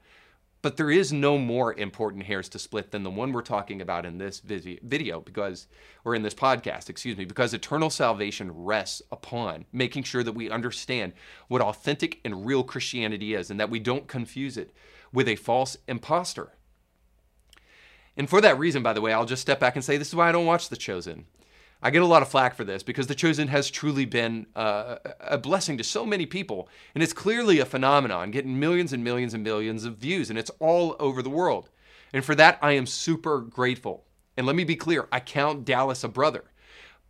But 0.64 0.78
there 0.78 0.90
is 0.90 1.14
no 1.14 1.38
more 1.38 1.74
important 1.74 2.24
hairs 2.24 2.50
to 2.50 2.60
split 2.60 2.92
than 2.92 3.04
the 3.04 3.12
one 3.12 3.32
we're 3.32 3.42
talking 3.44 3.80
about 3.80 4.06
in 4.06 4.18
this 4.18 4.40
video 4.40 5.20
because, 5.20 5.68
or 6.06 6.14
in 6.16 6.24
this 6.24 6.34
podcast, 6.36 6.90
excuse 6.90 7.18
me, 7.18 7.26
because 7.26 7.54
eternal 7.54 7.90
salvation 7.90 8.52
rests 8.52 9.02
upon 9.12 9.66
making 9.72 10.04
sure 10.04 10.24
that 10.24 10.34
we 10.34 10.52
understand 10.52 11.14
what 11.48 11.62
authentic 11.62 12.20
and 12.26 12.46
real 12.46 12.64
Christianity 12.64 13.34
is 13.34 13.50
and 13.50 13.60
that 13.60 13.72
we 13.72 13.80
don't 13.80 14.08
confuse 14.08 14.58
it 14.58 14.72
with 15.14 15.28
a 15.28 15.36
false 15.36 15.78
impostor. 15.88 16.52
And 18.18 18.30
for 18.30 18.42
that 18.42 18.60
reason, 18.60 18.84
by 18.84 18.94
the 18.94 19.02
way, 19.02 19.14
I'll 19.14 19.26
just 19.26 19.42
step 19.42 19.60
back 19.60 19.76
and 19.76 19.86
say 19.86 19.98
this 19.98 20.10
is 20.10 20.16
why 20.16 20.30
I 20.30 20.32
don't 20.32 20.46
watch 20.46 20.70
The 20.70 20.78
Chosen. 20.78 21.26
I 21.84 21.90
get 21.90 22.04
a 22.04 22.08
lot 22.08 22.22
of 22.22 22.30
flack 22.30 22.54
for 22.56 22.64
this 22.64 22.84
because 22.84 23.08
The 23.08 23.16
Chosen 23.16 23.48
has 23.48 23.72
truly 23.72 24.06
been 24.06 24.46
uh, 24.56 24.98
a 25.20 25.38
blessing 25.38 25.78
to 25.80 25.84
so 25.84 26.06
many 26.06 26.26
people. 26.28 26.70
And 26.94 27.04
it's 27.04 27.14
clearly 27.14 27.60
a 27.60 27.66
phenomenon, 27.66 28.30
getting 28.30 28.60
millions 28.60 28.94
and 28.94 29.04
millions 29.04 29.34
and 29.34 29.44
millions 29.44 29.84
of 29.84 29.98
views, 29.98 30.30
and 30.30 30.38
it's 30.38 30.52
all 30.60 30.96
over 31.00 31.22
the 31.22 31.30
world. 31.30 31.70
And 32.14 32.24
for 32.24 32.36
that, 32.36 32.60
I 32.62 32.74
am 32.74 32.86
super 32.86 33.40
grateful. 33.40 34.04
And 34.38 34.46
let 34.46 34.56
me 34.56 34.64
be 34.64 34.76
clear 34.76 35.08
I 35.12 35.20
count 35.20 35.66
Dallas 35.66 36.04
a 36.04 36.08
brother, 36.08 36.44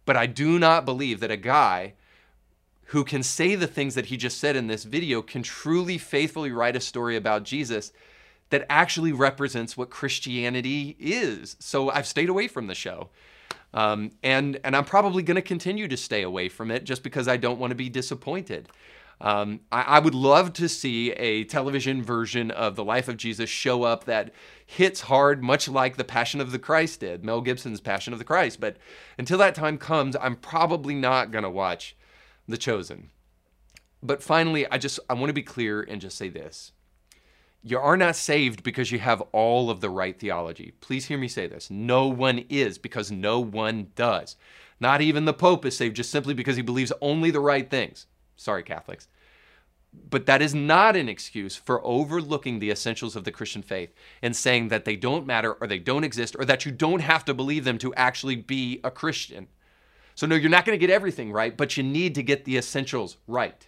but 0.05 0.15
I 0.15 0.25
do 0.25 0.57
not 0.57 0.85
believe 0.85 1.19
that 1.19 1.31
a 1.31 1.37
guy 1.37 1.93
who 2.85 3.03
can 3.03 3.23
say 3.23 3.55
the 3.55 3.67
things 3.67 3.95
that 3.95 4.07
he 4.07 4.17
just 4.17 4.37
said 4.37 4.55
in 4.55 4.67
this 4.67 4.83
video 4.83 5.21
can 5.21 5.43
truly 5.43 5.97
faithfully 5.97 6.51
write 6.51 6.75
a 6.75 6.81
story 6.81 7.15
about 7.15 7.43
Jesus 7.43 7.91
that 8.49 8.65
actually 8.69 9.13
represents 9.13 9.77
what 9.77 9.89
Christianity 9.89 10.95
is. 10.99 11.55
So 11.59 11.89
I've 11.89 12.07
stayed 12.07 12.27
away 12.29 12.47
from 12.47 12.67
the 12.67 12.75
show. 12.75 13.09
Um, 13.73 14.11
and 14.21 14.59
and 14.63 14.75
I'm 14.75 14.85
probably 14.85 15.23
going 15.23 15.35
to 15.35 15.41
continue 15.41 15.87
to 15.87 15.97
stay 15.97 16.23
away 16.23 16.49
from 16.49 16.71
it 16.71 16.83
just 16.83 17.03
because 17.03 17.27
I 17.27 17.37
don't 17.37 17.59
want 17.59 17.71
to 17.71 17.75
be 17.75 17.89
disappointed. 17.89 18.67
Um, 19.21 19.59
I, 19.71 19.81
I, 19.83 19.99
would 19.99 20.15
love 20.15 20.51
to 20.53 20.67
see 20.67 21.11
a 21.11 21.43
television 21.43 22.01
version 22.01 22.49
of 22.49 22.75
the 22.75 22.83
life 22.83 23.07
of 23.07 23.17
Jesus 23.17 23.51
show 23.51 23.83
up 23.83 24.05
that 24.05 24.33
hits 24.65 25.01
hard, 25.01 25.43
much 25.43 25.67
like 25.67 25.95
the 25.95 26.03
Passion 26.03 26.41
of 26.41 26.51
the 26.51 26.57
Christ 26.57 27.01
did, 27.01 27.23
Mel 27.23 27.39
Gibson's 27.39 27.81
Passion 27.81 28.13
of 28.13 28.19
the 28.19 28.25
Christ. 28.25 28.59
But 28.59 28.77
until 29.19 29.37
that 29.37 29.53
time 29.53 29.77
comes, 29.77 30.15
I'm 30.19 30.35
probably 30.35 30.95
not 30.95 31.29
going 31.29 31.43
to 31.43 31.51
watch 31.51 31.95
The 32.47 32.57
Chosen. 32.57 33.11
But 34.01 34.23
finally, 34.23 34.65
I 34.71 34.79
just 34.79 34.99
I 35.07 35.13
want 35.13 35.29
to 35.29 35.33
be 35.33 35.43
clear 35.43 35.83
and 35.83 36.01
just 36.01 36.17
say 36.17 36.29
this. 36.29 36.71
You 37.63 37.77
are 37.77 37.97
not 37.97 38.15
saved 38.15 38.63
because 38.63 38.91
you 38.91 38.99
have 38.99 39.21
all 39.31 39.69
of 39.69 39.81
the 39.81 39.89
right 39.89 40.19
theology. 40.19 40.73
Please 40.81 41.05
hear 41.05 41.17
me 41.17 41.27
say 41.27 41.45
this. 41.45 41.69
No 41.69 42.07
one 42.07 42.45
is 42.49 42.79
because 42.79 43.11
no 43.11 43.39
one 43.39 43.91
does. 43.95 44.35
Not 44.79 45.01
even 45.01 45.25
the 45.25 45.33
Pope 45.33 45.65
is 45.65 45.77
saved 45.77 45.95
just 45.95 46.09
simply 46.09 46.33
because 46.33 46.55
he 46.55 46.63
believes 46.63 46.91
only 47.01 47.29
the 47.29 47.39
right 47.39 47.69
things. 47.69 48.07
Sorry, 48.35 48.63
Catholics. 48.63 49.07
But 50.09 50.25
that 50.25 50.41
is 50.41 50.55
not 50.55 50.95
an 50.95 51.07
excuse 51.07 51.55
for 51.55 51.85
overlooking 51.85 52.57
the 52.57 52.71
essentials 52.71 53.15
of 53.15 53.25
the 53.25 53.31
Christian 53.31 53.61
faith 53.61 53.93
and 54.23 54.35
saying 54.35 54.69
that 54.69 54.85
they 54.85 54.95
don't 54.95 55.27
matter 55.27 55.53
or 55.53 55.67
they 55.67 55.79
don't 55.79 56.03
exist 56.03 56.35
or 56.39 56.45
that 56.45 56.65
you 56.65 56.71
don't 56.71 57.01
have 57.01 57.25
to 57.25 57.33
believe 57.33 57.65
them 57.65 57.77
to 57.79 57.93
actually 57.93 58.37
be 58.37 58.79
a 58.83 58.89
Christian. 58.89 59.47
So, 60.15 60.25
no, 60.25 60.35
you're 60.35 60.49
not 60.49 60.65
going 60.65 60.77
to 60.77 60.85
get 60.85 60.93
everything 60.93 61.31
right, 61.31 61.55
but 61.55 61.77
you 61.77 61.83
need 61.83 62.15
to 62.15 62.23
get 62.23 62.45
the 62.45 62.57
essentials 62.57 63.17
right. 63.27 63.67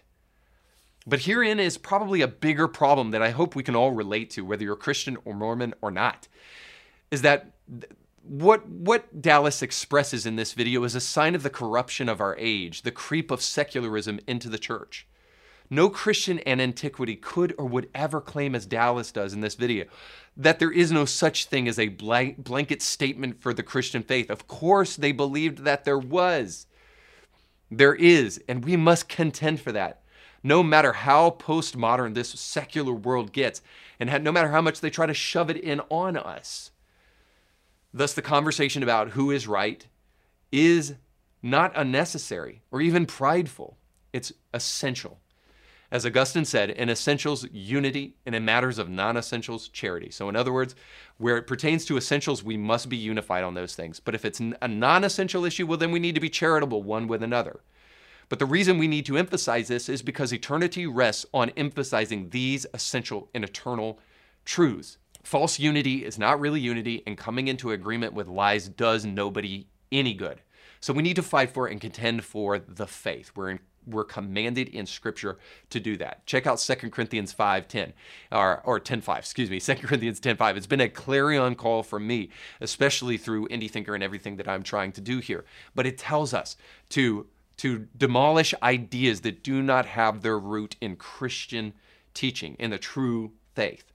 But 1.06 1.20
herein 1.20 1.60
is 1.60 1.76
probably 1.76 2.22
a 2.22 2.28
bigger 2.28 2.66
problem 2.66 3.10
that 3.10 3.22
I 3.22 3.30
hope 3.30 3.54
we 3.54 3.62
can 3.62 3.76
all 3.76 3.92
relate 3.92 4.30
to, 4.30 4.44
whether 4.44 4.64
you're 4.64 4.76
Christian 4.76 5.18
or 5.24 5.34
Mormon 5.34 5.74
or 5.82 5.90
not, 5.90 6.28
is 7.10 7.22
that 7.22 7.52
what 8.22 8.66
what 8.66 9.20
Dallas 9.20 9.60
expresses 9.60 10.24
in 10.24 10.36
this 10.36 10.54
video 10.54 10.82
is 10.84 10.94
a 10.94 11.00
sign 11.00 11.34
of 11.34 11.42
the 11.42 11.50
corruption 11.50 12.08
of 12.08 12.20
our 12.22 12.34
age, 12.38 12.82
the 12.82 12.90
creep 12.90 13.30
of 13.30 13.42
secularism 13.42 14.18
into 14.26 14.48
the 14.48 14.58
church. 14.58 15.06
No 15.68 15.90
Christian 15.90 16.38
in 16.40 16.60
antiquity 16.60 17.16
could 17.16 17.54
or 17.58 17.66
would 17.66 17.90
ever 17.94 18.20
claim, 18.20 18.54
as 18.54 18.66
Dallas 18.66 19.10
does 19.12 19.32
in 19.32 19.40
this 19.40 19.54
video, 19.54 19.86
that 20.36 20.58
there 20.58 20.70
is 20.70 20.92
no 20.92 21.04
such 21.04 21.46
thing 21.46 21.68
as 21.68 21.78
a 21.78 21.88
blanket 21.88 22.82
statement 22.82 23.40
for 23.40 23.52
the 23.52 23.62
Christian 23.62 24.02
faith. 24.02 24.30
Of 24.30 24.46
course, 24.46 24.96
they 24.96 25.12
believed 25.12 25.60
that 25.60 25.84
there 25.84 25.98
was. 25.98 26.66
There 27.70 27.94
is, 27.94 28.42
and 28.48 28.64
we 28.64 28.76
must 28.76 29.08
contend 29.08 29.60
for 29.60 29.72
that 29.72 30.03
no 30.44 30.62
matter 30.62 30.92
how 30.92 31.30
postmodern 31.30 32.14
this 32.14 32.28
secular 32.28 32.92
world 32.92 33.32
gets, 33.32 33.62
and 33.98 34.22
no 34.22 34.30
matter 34.30 34.50
how 34.50 34.60
much 34.60 34.80
they 34.80 34.90
try 34.90 35.06
to 35.06 35.14
shove 35.14 35.48
it 35.50 35.56
in 35.56 35.80
on 35.88 36.16
us. 36.16 36.70
Thus, 37.92 38.12
the 38.12 38.22
conversation 38.22 38.82
about 38.82 39.10
who 39.10 39.30
is 39.30 39.48
right 39.48 39.86
is 40.52 40.94
not 41.42 41.72
unnecessary 41.74 42.62
or 42.70 42.80
even 42.80 43.06
prideful. 43.06 43.78
It's 44.12 44.32
essential. 44.52 45.18
As 45.90 46.04
Augustine 46.04 46.44
said, 46.44 46.70
in 46.70 46.90
essentials, 46.90 47.46
unity, 47.52 48.16
and 48.26 48.34
in 48.34 48.44
matters 48.44 48.78
of 48.78 48.88
non 48.88 49.16
essentials, 49.16 49.68
charity. 49.68 50.10
So, 50.10 50.28
in 50.28 50.36
other 50.36 50.52
words, 50.52 50.74
where 51.18 51.36
it 51.36 51.46
pertains 51.46 51.84
to 51.84 51.96
essentials, 51.96 52.42
we 52.42 52.56
must 52.56 52.88
be 52.88 52.96
unified 52.96 53.44
on 53.44 53.54
those 53.54 53.76
things. 53.76 54.00
But 54.00 54.14
if 54.14 54.24
it's 54.24 54.40
a 54.40 54.68
non 54.68 55.04
essential 55.04 55.44
issue, 55.44 55.66
well, 55.66 55.78
then 55.78 55.92
we 55.92 56.00
need 56.00 56.16
to 56.16 56.20
be 56.20 56.30
charitable 56.30 56.82
one 56.82 57.06
with 57.06 57.22
another. 57.22 57.60
But 58.28 58.38
the 58.38 58.46
reason 58.46 58.78
we 58.78 58.88
need 58.88 59.06
to 59.06 59.16
emphasize 59.16 59.68
this 59.68 59.88
is 59.88 60.02
because 60.02 60.32
eternity 60.32 60.86
rests 60.86 61.26
on 61.32 61.50
emphasizing 61.50 62.30
these 62.30 62.66
essential 62.74 63.28
and 63.34 63.44
eternal 63.44 63.98
truths. 64.44 64.98
False 65.22 65.58
unity 65.58 66.04
is 66.04 66.18
not 66.18 66.38
really 66.38 66.60
unity, 66.60 67.02
and 67.06 67.16
coming 67.16 67.48
into 67.48 67.70
agreement 67.70 68.12
with 68.12 68.28
lies 68.28 68.68
does 68.68 69.06
nobody 69.06 69.66
any 69.90 70.12
good. 70.12 70.42
So 70.80 70.92
we 70.92 71.02
need 71.02 71.16
to 71.16 71.22
fight 71.22 71.50
for 71.50 71.66
and 71.66 71.80
contend 71.80 72.24
for 72.24 72.58
the 72.58 72.86
faith. 72.86 73.32
We're 73.34 73.50
in, 73.50 73.60
we're 73.86 74.04
commanded 74.04 74.68
in 74.68 74.84
scripture 74.84 75.38
to 75.70 75.80
do 75.80 75.96
that. 75.96 76.26
Check 76.26 76.46
out 76.46 76.58
2 76.58 76.90
Corinthians 76.90 77.32
5:10 77.32 77.92
or 78.30 78.60
or 78.64 78.78
10:5, 78.80 79.18
excuse 79.18 79.48
me, 79.50 79.60
2 79.60 79.76
Corinthians 79.76 80.20
10:5. 80.20 80.56
It's 80.56 80.66
been 80.66 80.82
a 80.82 80.88
clarion 80.88 81.54
call 81.54 81.82
for 81.82 81.98
me, 81.98 82.30
especially 82.60 83.16
through 83.16 83.48
Indie 83.48 83.70
Thinker 83.70 83.94
and 83.94 84.04
everything 84.04 84.36
that 84.36 84.46
I'm 84.48 84.62
trying 84.62 84.92
to 84.92 85.00
do 85.00 85.20
here. 85.20 85.46
But 85.74 85.86
it 85.86 85.96
tells 85.96 86.34
us 86.34 86.56
to 86.90 87.26
to 87.58 87.86
demolish 87.96 88.54
ideas 88.62 89.20
that 89.22 89.42
do 89.42 89.62
not 89.62 89.86
have 89.86 90.22
their 90.22 90.38
root 90.38 90.76
in 90.80 90.96
Christian 90.96 91.72
teaching, 92.14 92.56
in 92.58 92.70
the 92.70 92.78
true 92.78 93.32
faith. 93.54 93.92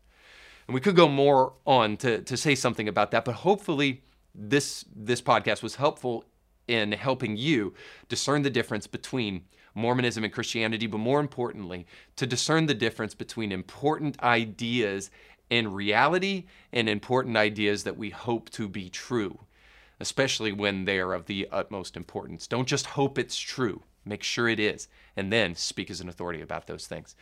And 0.68 0.76
we 0.76 0.82
could 0.82 0.96
go 0.96 1.08
more 1.08 1.54
on 1.66 1.98
to, 1.98 2.22
to 2.22 2.38
say 2.38 2.56
something 2.56 2.88
about 2.88 3.12
that, 3.12 3.26
but 3.26 3.36
hopefully 3.36 4.04
this, 4.36 4.86
this 4.96 5.22
podcast 5.22 5.64
was 5.64 5.76
helpful 5.76 6.26
in 6.68 6.92
helping 6.92 7.36
you 7.36 7.74
discern 8.08 8.44
the 8.44 8.50
difference 8.50 8.86
between 8.86 9.46
Mormonism 9.74 10.24
and 10.24 10.32
Christianity, 10.32 10.88
but 10.88 11.00
more 11.00 11.20
importantly, 11.20 11.88
to 12.16 12.28
discern 12.28 12.68
the 12.68 12.74
difference 12.74 13.16
between 13.16 13.52
important 13.52 14.22
ideas 14.22 15.10
in 15.50 15.72
reality 15.72 16.46
and 16.72 16.88
important 16.88 17.38
ideas 17.38 17.84
that 17.84 17.98
we 17.98 18.12
hope 18.12 18.50
to 18.52 18.68
be 18.68 18.90
true, 18.90 19.40
especially 20.00 20.52
when 20.52 20.86
they 20.86 21.00
are 21.00 21.14
of 21.14 21.26
the 21.26 21.48
utmost 21.52 21.98
importance. 21.98 22.48
Don't 22.48 22.68
just 22.68 22.88
hope 22.88 23.18
it's 23.18 23.38
true. 23.38 23.84
Make 24.06 24.24
sure 24.24 24.48
it 24.48 24.60
is, 24.60 24.88
and 25.16 25.32
then 25.32 25.56
speak 25.56 25.92
as 25.92 26.02
an 26.02 26.10
authority 26.10 26.42
about 26.42 26.68
those 26.68 26.88
things. 26.88 27.16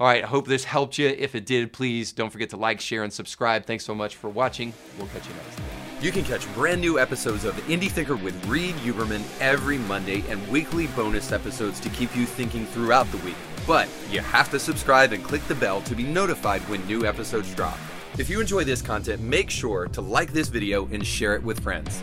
All 0.00 0.06
right, 0.06 0.24
I 0.24 0.26
hope 0.26 0.46
this 0.46 0.64
helped 0.64 0.98
you. 0.98 1.08
If 1.08 1.34
it 1.34 1.46
did, 1.46 1.72
please 1.72 2.10
don't 2.12 2.30
forget 2.30 2.50
to 2.50 2.56
like, 2.56 2.80
share, 2.80 3.04
and 3.04 3.12
subscribe. 3.12 3.66
Thanks 3.66 3.84
so 3.84 3.94
much 3.94 4.16
for 4.16 4.28
watching. 4.28 4.72
We'll 4.98 5.08
catch 5.08 5.28
you 5.28 5.34
next 5.34 5.56
time. 5.56 5.66
You 6.00 6.10
can 6.10 6.24
catch 6.24 6.52
brand 6.54 6.80
new 6.80 6.98
episodes 6.98 7.44
of 7.44 7.54
Indie 7.68 7.90
Thinker 7.90 8.16
with 8.16 8.44
Reed 8.46 8.74
Huberman 8.76 9.22
every 9.40 9.78
Monday 9.78 10.24
and 10.28 10.44
weekly 10.48 10.88
bonus 10.88 11.30
episodes 11.30 11.78
to 11.80 11.88
keep 11.90 12.16
you 12.16 12.26
thinking 12.26 12.66
throughout 12.66 13.08
the 13.12 13.18
week. 13.18 13.36
But 13.66 13.88
you 14.10 14.20
have 14.20 14.50
to 14.50 14.58
subscribe 14.58 15.12
and 15.12 15.22
click 15.22 15.46
the 15.46 15.54
bell 15.54 15.80
to 15.82 15.94
be 15.94 16.02
notified 16.02 16.62
when 16.62 16.84
new 16.86 17.06
episodes 17.06 17.54
drop. 17.54 17.78
If 18.18 18.28
you 18.28 18.40
enjoy 18.40 18.64
this 18.64 18.82
content, 18.82 19.22
make 19.22 19.48
sure 19.48 19.86
to 19.88 20.00
like 20.00 20.32
this 20.32 20.48
video 20.48 20.88
and 20.88 21.06
share 21.06 21.36
it 21.36 21.42
with 21.42 21.60
friends. 21.60 22.02